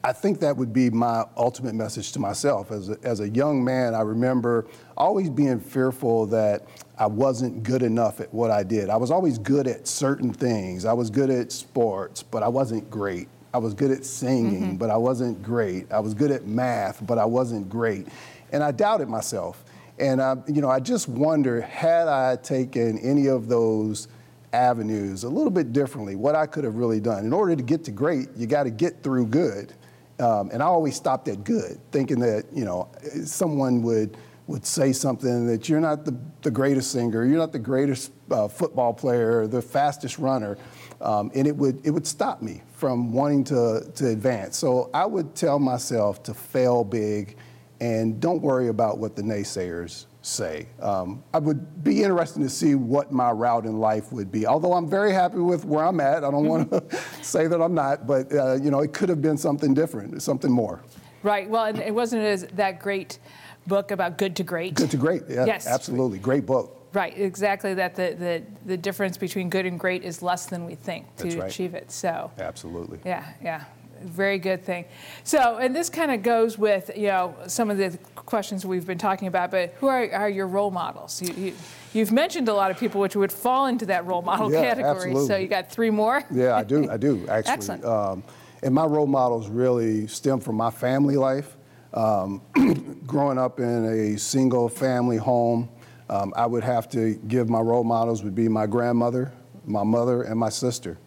I 0.03 0.11
think 0.11 0.39
that 0.41 0.55
would 0.55 0.71
be 0.71 0.89
my 0.89 1.25
ultimate 1.35 1.73
message 1.73 2.11
to 2.11 2.19
myself. 2.19 2.71
As 2.71 2.89
a, 2.89 2.97
as 3.03 3.21
a 3.21 3.29
young 3.29 3.63
man, 3.63 3.95
I 3.95 4.01
remember 4.01 4.67
always 4.95 5.29
being 5.29 5.59
fearful 5.59 6.27
that 6.27 6.67
I 6.97 7.07
wasn't 7.07 7.63
good 7.63 7.81
enough 7.81 8.19
at 8.19 8.31
what 8.33 8.51
I 8.51 8.63
did. 8.63 8.89
I 8.89 8.97
was 8.97 9.09
always 9.09 9.37
good 9.39 9.67
at 9.67 9.87
certain 9.87 10.33
things. 10.33 10.85
I 10.85 10.93
was 10.93 11.09
good 11.09 11.29
at 11.29 11.51
sports, 11.51 12.21
but 12.21 12.43
I 12.43 12.47
wasn't 12.47 12.89
great. 12.91 13.27
I 13.53 13.57
was 13.57 13.73
good 13.73 13.91
at 13.91 14.05
singing, 14.05 14.77
but 14.77 14.89
I 14.89 14.97
wasn't 14.97 15.41
great. 15.41 15.91
I 15.91 15.99
was 15.99 16.13
good 16.13 16.31
at 16.31 16.45
math, 16.45 17.05
but 17.05 17.17
I 17.17 17.25
wasn't 17.25 17.67
great. 17.69 18.07
And 18.51 18.63
I 18.63 18.71
doubted 18.71 19.09
myself. 19.09 19.63
And 19.97 20.21
I, 20.21 20.35
you 20.47 20.61
know, 20.61 20.69
I 20.69 20.79
just 20.79 21.09
wonder 21.09 21.61
had 21.61 22.07
I 22.07 22.35
taken 22.37 22.99
any 22.99 23.27
of 23.27 23.47
those 23.47 24.07
avenues 24.53 25.23
a 25.23 25.29
little 25.29 25.51
bit 25.51 25.73
differently, 25.73 26.15
what 26.15 26.35
I 26.35 26.45
could 26.45 26.63
have 26.63 26.75
really 26.75 26.99
done. 26.99 27.25
In 27.25 27.33
order 27.33 27.55
to 27.55 27.63
get 27.63 27.83
to 27.85 27.91
great, 27.91 28.29
you 28.35 28.47
got 28.47 28.63
to 28.63 28.71
get 28.71 29.03
through 29.03 29.27
good. 29.27 29.73
Um, 30.19 30.49
and 30.51 30.61
I 30.61 30.65
always 30.65 30.95
stopped 30.95 31.27
at 31.27 31.43
good, 31.43 31.79
thinking 31.91 32.19
that 32.19 32.45
you 32.53 32.65
know 32.65 32.89
someone 33.23 33.81
would 33.83 34.17
would 34.47 34.65
say 34.65 34.91
something 34.91 35.45
that 35.45 35.69
you're 35.69 35.79
not 35.79 36.05
the, 36.05 36.17
the 36.41 36.49
greatest 36.49 36.91
singer, 36.91 37.23
you're 37.23 37.37
not 37.37 37.51
the 37.51 37.59
greatest 37.59 38.11
uh, 38.31 38.47
football 38.47 38.91
player, 38.91 39.45
the 39.45 39.61
fastest 39.61 40.17
runner, 40.17 40.57
um, 41.01 41.31
and 41.35 41.47
it 41.47 41.55
would 41.55 41.85
it 41.85 41.91
would 41.91 42.07
stop 42.07 42.41
me 42.41 42.61
from 42.73 43.11
wanting 43.11 43.43
to 43.45 43.89
to 43.95 44.07
advance. 44.09 44.57
So 44.57 44.89
I 44.93 45.05
would 45.05 45.35
tell 45.35 45.59
myself 45.59 46.23
to 46.23 46.33
fail 46.33 46.83
big, 46.83 47.37
and 47.79 48.19
don't 48.19 48.41
worry 48.41 48.67
about 48.67 48.97
what 48.97 49.15
the 49.15 49.21
naysayers 49.21 50.05
say. 50.21 50.67
Um, 50.81 51.23
I 51.33 51.39
would 51.39 51.83
be 51.83 52.03
interested 52.03 52.41
to 52.41 52.49
see 52.49 52.75
what 52.75 53.11
my 53.11 53.31
route 53.31 53.65
in 53.65 53.79
life 53.79 54.11
would 54.11 54.31
be. 54.31 54.45
Although 54.45 54.73
I'm 54.73 54.89
very 54.89 55.13
happy 55.13 55.37
with 55.37 55.63
where 55.63 55.85
I'm 55.85 56.01
at, 56.01 56.25
I 56.25 56.31
don't 56.31 56.45
want 56.45 56.69
to 56.71 56.83
say 57.21 57.47
that 57.47 57.61
I'm 57.61 57.73
not, 57.73 58.05
but 58.05 58.31
uh, 58.33 58.55
you 58.55 58.69
know, 58.69 58.81
it 58.81 58.93
could 58.93 59.07
have 59.09 59.21
been 59.21 59.37
something 59.37 59.73
different, 59.73 60.21
something 60.21 60.51
more. 60.51 60.81
Right. 61.23 61.49
Well, 61.49 61.65
and 61.65 61.79
it 61.79 61.93
wasn't 61.93 62.23
as 62.23 62.45
that 62.55 62.79
great 62.79 63.19
book 63.67 63.91
about 63.91 64.17
good 64.17 64.35
to 64.37 64.43
great. 64.43 64.73
Good 64.73 64.91
to 64.91 64.97
great. 64.97 65.23
Yeah, 65.29 65.45
Yes. 65.45 65.67
absolutely. 65.67 66.19
Great 66.19 66.45
book. 66.45 66.78
Right, 66.91 67.17
exactly. 67.17 67.73
That 67.75 67.95
the, 67.95 68.15
the, 68.17 68.43
the 68.65 68.77
difference 68.77 69.17
between 69.17 69.49
good 69.49 69.65
and 69.65 69.79
great 69.79 70.03
is 70.03 70.21
less 70.21 70.47
than 70.47 70.65
we 70.65 70.75
think 70.75 71.15
to 71.17 71.39
right. 71.39 71.49
achieve 71.49 71.75
it. 71.75 71.91
So, 71.91 72.31
Absolutely. 72.39 72.99
yeah, 73.05 73.33
yeah, 73.43 73.65
very 74.01 74.39
good 74.39 74.63
thing. 74.63 74.85
So, 75.23 75.57
and 75.57 75.75
this 75.75 75.89
kind 75.89 76.11
of 76.11 76.23
goes 76.23 76.57
with 76.57 76.89
you 76.95 77.07
know 77.07 77.35
some 77.47 77.69
of 77.69 77.77
the 77.77 77.97
questions 78.15 78.65
we've 78.65 78.87
been 78.87 78.97
talking 78.97 79.27
about. 79.27 79.51
But 79.51 79.75
who 79.79 79.87
are, 79.87 80.11
are 80.11 80.29
your 80.29 80.47
role 80.47 80.71
models? 80.71 81.21
You, 81.21 81.33
you, 81.33 81.55
you've 81.93 82.11
mentioned 82.11 82.49
a 82.49 82.53
lot 82.53 82.71
of 82.71 82.79
people 82.79 83.01
which 83.01 83.15
would 83.15 83.31
fall 83.31 83.67
into 83.67 83.85
that 83.87 84.05
role 84.05 84.21
model 84.21 84.51
Yeah, 84.51 84.61
category. 84.61 85.13
So 85.27 85.35
you 85.35 85.47
got 85.47 85.71
three 85.71 85.89
more. 85.89 86.23
Yeah, 86.31 86.55
I 86.55 86.63
do. 86.63 86.89
I 86.89 86.97
do 86.97 87.25
actually. 87.29 87.53
Excellent. 87.53 87.85
Um, 87.85 88.23
and 88.61 88.73
my 88.73 88.85
role 88.85 89.07
models 89.07 89.47
really 89.47 90.07
stem 90.07 90.39
from 90.39 90.55
my 90.55 90.71
family 90.71 91.15
life. 91.15 91.55
Um, 91.93 92.41
growing 93.07 93.39
up 93.39 93.59
in 93.59 93.85
a 93.85 94.17
single 94.19 94.69
family 94.69 95.17
home, 95.17 95.69
um, 96.09 96.33
I 96.35 96.45
would 96.45 96.63
have 96.63 96.89
to 96.89 97.13
give 97.27 97.49
my 97.49 97.59
role 97.59 97.83
models 97.83 98.23
would 98.23 98.35
be 98.35 98.47
my 98.47 98.65
grandmother, 98.65 99.31
my 99.65 99.83
mother, 99.83 100.23
and 100.23 100.39
my 100.39 100.49
sister. 100.49 100.97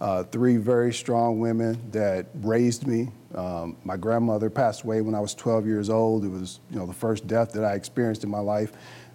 Uh, 0.00 0.22
three 0.24 0.56
very 0.56 0.92
strong 0.92 1.40
women 1.40 1.80
that 1.90 2.26
raised 2.34 2.86
me. 2.86 3.08
Um, 3.34 3.76
my 3.84 3.96
grandmother 3.96 4.50
passed 4.50 4.82
away 4.82 5.00
when 5.00 5.14
I 5.14 5.20
was 5.20 5.34
12 5.34 5.66
years 5.66 5.88
old. 5.88 6.24
It 6.24 6.28
was, 6.28 6.60
you 6.70 6.78
know, 6.78 6.86
the 6.86 6.92
first 6.92 7.26
death 7.26 7.52
that 7.52 7.64
I 7.64 7.74
experienced 7.74 8.22
in 8.22 8.30
my 8.30 8.40
life. 8.40 8.72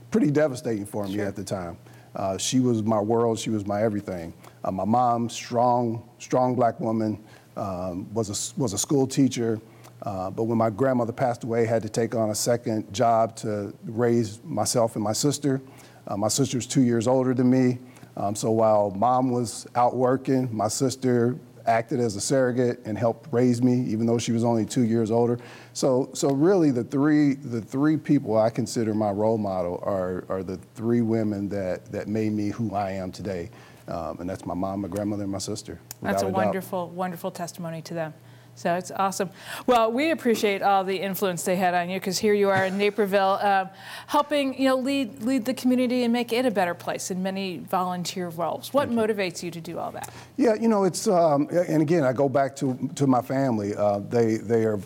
Pretty 0.10 0.32
devastating 0.32 0.86
for 0.86 1.08
me 1.08 1.20
at 1.20 1.36
the 1.36 1.44
time. 1.44 1.78
Uh, 2.16 2.38
she 2.38 2.60
was 2.60 2.84
my 2.84 3.00
world. 3.00 3.40
She 3.40 3.50
was 3.50 3.66
my 3.66 3.84
everything. 3.84 4.34
Uh, 4.64 4.72
my 4.72 4.86
mom, 4.86 5.30
strong, 5.30 6.08
strong 6.20 6.56
black 6.56 6.80
woman, 6.80 7.24
um, 7.56 8.12
was 8.14 8.30
a 8.30 8.60
was 8.60 8.74
a 8.74 8.78
school 8.78 9.08
teacher. 9.08 9.62
Uh, 10.04 10.32
but 10.32 10.44
when 10.44 10.58
my 10.58 10.70
grandmother 10.70 11.14
passed 11.14 11.44
away, 11.44 11.64
I 11.64 11.66
had 11.66 11.84
to 11.84 11.90
take 11.90 12.16
on 12.16 12.30
a 12.30 12.36
second 12.36 12.92
job 12.94 13.36
to 13.38 13.74
raise 13.84 14.44
myself 14.44 14.96
and 14.96 15.04
my 15.04 15.14
sister. 15.14 15.62
Uh, 16.08 16.18
my 16.18 16.28
sister's 16.28 16.66
two 16.66 16.82
years 16.82 17.08
older 17.08 17.34
than 17.34 17.50
me. 17.50 17.78
Um, 18.18 18.36
so 18.36 18.52
while 18.52 18.92
mom 18.92 19.30
was 19.30 19.68
out 19.76 19.96
working, 19.96 20.50
my 20.52 20.68
sister 20.68 21.38
acted 21.66 22.00
as 22.00 22.16
a 22.16 22.22
surrogate 22.22 22.80
and 22.86 22.98
helped 22.98 23.32
raise 23.32 23.62
me, 23.62 23.82
even 23.82 24.06
though 24.06 24.18
she 24.18 24.32
was 24.32 24.44
only 24.44 24.66
two 24.66 24.84
years 24.84 25.12
older. 25.12 25.38
So, 25.74 26.10
so 26.14 26.32
really, 26.32 26.72
the 26.72 26.84
three 26.84 27.36
the 27.36 27.62
three 27.62 27.98
people 27.98 28.38
I 28.38 28.50
consider 28.50 28.94
my 28.94 29.12
role 29.12 29.38
model 29.38 29.82
are 29.86 30.26
are 30.28 30.44
the 30.44 30.58
three 30.76 31.02
women 31.02 31.48
that 31.50 31.86
that 31.92 32.08
made 32.08 32.34
me 32.34 32.50
who 32.50 32.74
I 32.74 32.92
am 32.92 33.12
today. 33.12 33.50
Um, 33.88 34.20
and 34.20 34.30
that's 34.30 34.46
my 34.46 34.54
mom, 34.54 34.82
my 34.82 34.88
grandmother, 34.88 35.24
and 35.24 35.32
my 35.32 35.38
sister. 35.38 35.80
That's 36.02 36.22
a, 36.22 36.26
doubt. 36.26 36.34
wonderful, 36.34 36.90
wonderful 36.90 37.32
testimony 37.32 37.82
to 37.84 37.94
them. 37.94 38.14
So 38.56 38.76
it's 38.76 38.92
awesome. 38.92 39.30
Well, 39.66 39.92
we 39.92 40.12
appreciate 40.12 40.62
all 40.62 40.84
the 40.84 40.98
influence 40.98 41.44
they 41.44 41.56
had 41.56 41.74
on 41.74 41.90
you 41.90 42.00
because 42.00 42.20
here 42.20 42.34
you 42.34 42.50
are 42.50 42.66
in 42.66 42.78
Naperville, 42.78 43.40
um, 43.42 43.70
helping 44.08 44.60
you 44.60 44.68
know 44.68 44.76
lead 44.76 45.24
lead 45.24 45.46
the 45.46 45.54
community 45.54 46.04
and 46.04 46.14
make 46.14 46.32
it 46.34 46.46
a 46.46 46.52
better 46.52 46.74
place 46.74 47.12
in 47.12 47.24
many 47.24 47.58
volunteer 47.60 48.30
roles. 48.30 48.74
What 48.74 48.90
motivates 48.90 49.42
you 49.42 49.52
to 49.52 49.62
do 49.62 49.80
all 49.80 49.92
that? 49.92 50.14
Yeah, 50.38 50.54
you 50.56 50.68
know, 50.68 50.84
it's 50.84 51.08
um, 51.08 51.48
and 51.52 51.82
again, 51.82 52.04
I 52.04 52.14
go 52.14 52.30
back 52.30 52.56
to 52.58 52.90
to 52.96 53.08
my 53.08 53.22
family. 53.22 53.76
Uh, 53.76 54.00
they 54.00 54.38
they 54.38 54.66
are, 54.66 54.80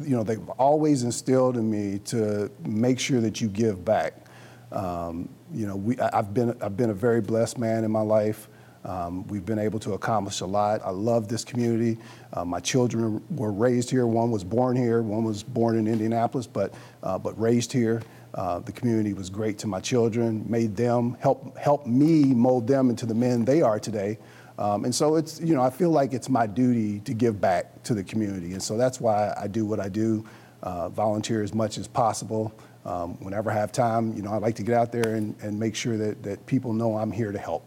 you 0.00 0.16
know, 0.16 0.22
they've 0.22 0.48
always 0.50 1.04
instilled 1.04 1.56
in 1.56 1.70
me 1.70 2.00
to 2.06 2.50
make 2.64 2.98
sure 2.98 3.20
that 3.20 3.40
you 3.40 3.48
give 3.48 3.84
back. 3.84 4.26
Um, 4.72 5.28
you 5.52 5.66
know, 5.66 5.76
we, 5.76 5.98
I've 5.98 6.34
been 6.34 6.56
I've 6.60 6.76
been 6.76 6.90
a 6.90 6.94
very 6.94 7.20
blessed 7.20 7.58
man 7.58 7.84
in 7.84 7.90
my 7.90 8.00
life. 8.00 8.48
Um, 8.84 9.26
we've 9.28 9.46
been 9.46 9.58
able 9.58 9.78
to 9.80 9.92
accomplish 9.92 10.40
a 10.40 10.46
lot. 10.46 10.80
I 10.84 10.90
love 10.90 11.28
this 11.28 11.44
community. 11.44 11.98
Uh, 12.32 12.44
my 12.44 12.60
children 12.60 13.22
were 13.30 13.52
raised 13.52 13.90
here. 13.90 14.06
One 14.06 14.30
was 14.30 14.42
born 14.42 14.76
here. 14.76 15.02
One 15.02 15.24
was 15.24 15.42
born 15.42 15.78
in 15.78 15.86
Indianapolis, 15.86 16.46
but 16.46 16.74
uh, 17.02 17.18
but 17.18 17.38
raised 17.40 17.72
here. 17.72 18.02
Uh, 18.34 18.60
the 18.60 18.72
community 18.72 19.12
was 19.12 19.30
great 19.30 19.58
to 19.58 19.66
my 19.66 19.80
children. 19.80 20.44
Made 20.48 20.74
them 20.76 21.16
help 21.20 21.56
help 21.56 21.86
me 21.86 22.24
mold 22.24 22.66
them 22.66 22.90
into 22.90 23.06
the 23.06 23.14
men 23.14 23.44
they 23.44 23.62
are 23.62 23.78
today. 23.78 24.18
Um, 24.58 24.84
and 24.84 24.94
so 24.94 25.16
it's 25.16 25.40
you 25.40 25.54
know 25.54 25.62
I 25.62 25.70
feel 25.70 25.90
like 25.90 26.12
it's 26.12 26.28
my 26.28 26.46
duty 26.46 27.00
to 27.00 27.14
give 27.14 27.40
back 27.40 27.82
to 27.84 27.94
the 27.94 28.02
community, 28.02 28.52
and 28.52 28.62
so 28.62 28.76
that's 28.76 29.00
why 29.00 29.32
I 29.40 29.46
do 29.46 29.64
what 29.64 29.80
I 29.80 29.88
do. 29.88 30.24
Uh, 30.62 30.88
volunteer 30.88 31.42
as 31.42 31.54
much 31.54 31.78
as 31.78 31.88
possible. 31.88 32.52
Um, 32.84 33.14
whenever 33.20 33.50
I 33.50 33.54
have 33.54 33.70
time, 33.70 34.12
you 34.14 34.22
know, 34.22 34.32
I 34.32 34.38
like 34.38 34.56
to 34.56 34.62
get 34.62 34.74
out 34.74 34.90
there 34.90 35.14
and, 35.14 35.36
and 35.40 35.58
make 35.58 35.74
sure 35.74 35.96
that, 35.96 36.22
that 36.24 36.44
people 36.46 36.72
know 36.72 36.96
I'm 36.96 37.12
here 37.12 37.30
to 37.30 37.38
help. 37.38 37.64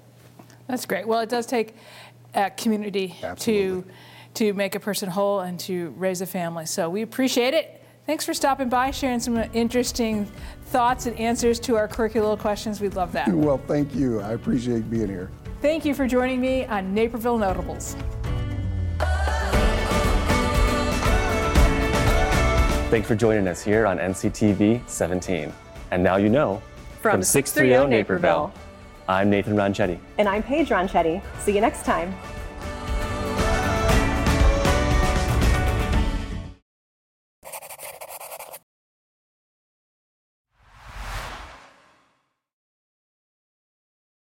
That's 0.68 0.86
great. 0.86 1.08
Well, 1.08 1.20
it 1.20 1.30
does 1.30 1.46
take 1.46 1.76
a 2.34 2.50
community 2.50 3.16
to 3.40 3.86
to 4.36 4.54
make 4.54 4.76
a 4.76 4.80
person 4.80 5.10
whole 5.10 5.40
and 5.40 5.60
to 5.62 5.94
raise 5.98 6.22
a 6.22 6.26
family. 6.26 6.66
So 6.66 6.90
we 6.90 7.02
appreciate 7.02 7.54
it. 7.54 7.82
Thanks 8.06 8.26
for 8.26 8.34
stopping 8.34 8.70
by, 8.70 8.92
sharing 8.92 9.20
some 9.20 9.38
interesting 9.54 10.26
thoughts 10.66 11.08
and 11.08 11.18
answers 11.18 11.60
to 11.62 11.76
our 11.76 11.88
curricular 11.88 12.38
questions. 12.38 12.80
We'd 12.80 12.96
love 12.96 13.12
that. 13.14 13.30
Well, 13.30 13.58
thank 13.66 13.96
you. 13.96 14.20
I 14.22 14.34
appreciate 14.34 14.90
being 14.92 15.08
here. 15.08 15.32
Thank 15.62 15.86
you 15.86 15.96
for 15.96 16.06
joining 16.06 16.40
me 16.40 16.66
on 16.66 16.94
Naperville 16.94 17.38
Notables. 17.38 17.96
Thanks 22.92 23.08
for 23.08 23.16
joining 23.16 23.48
us 23.48 23.64
here 23.64 23.88
on 23.88 23.98
NCTV 23.98 24.88
17. 24.88 25.52
And 25.90 26.04
now 26.04 26.18
you 26.18 26.30
know 26.30 26.62
From 27.02 27.24
630 27.24 27.90
Naperville. 27.90 28.54
I'm 29.08 29.30
Nathan 29.30 29.56
Ronchetti. 29.56 30.00
And 30.18 30.28
I'm 30.28 30.42
Paige 30.42 30.70
Ronchetti. 30.70 31.22
See 31.40 31.54
you 31.54 31.62
next 31.62 31.86
time. 31.86 32.14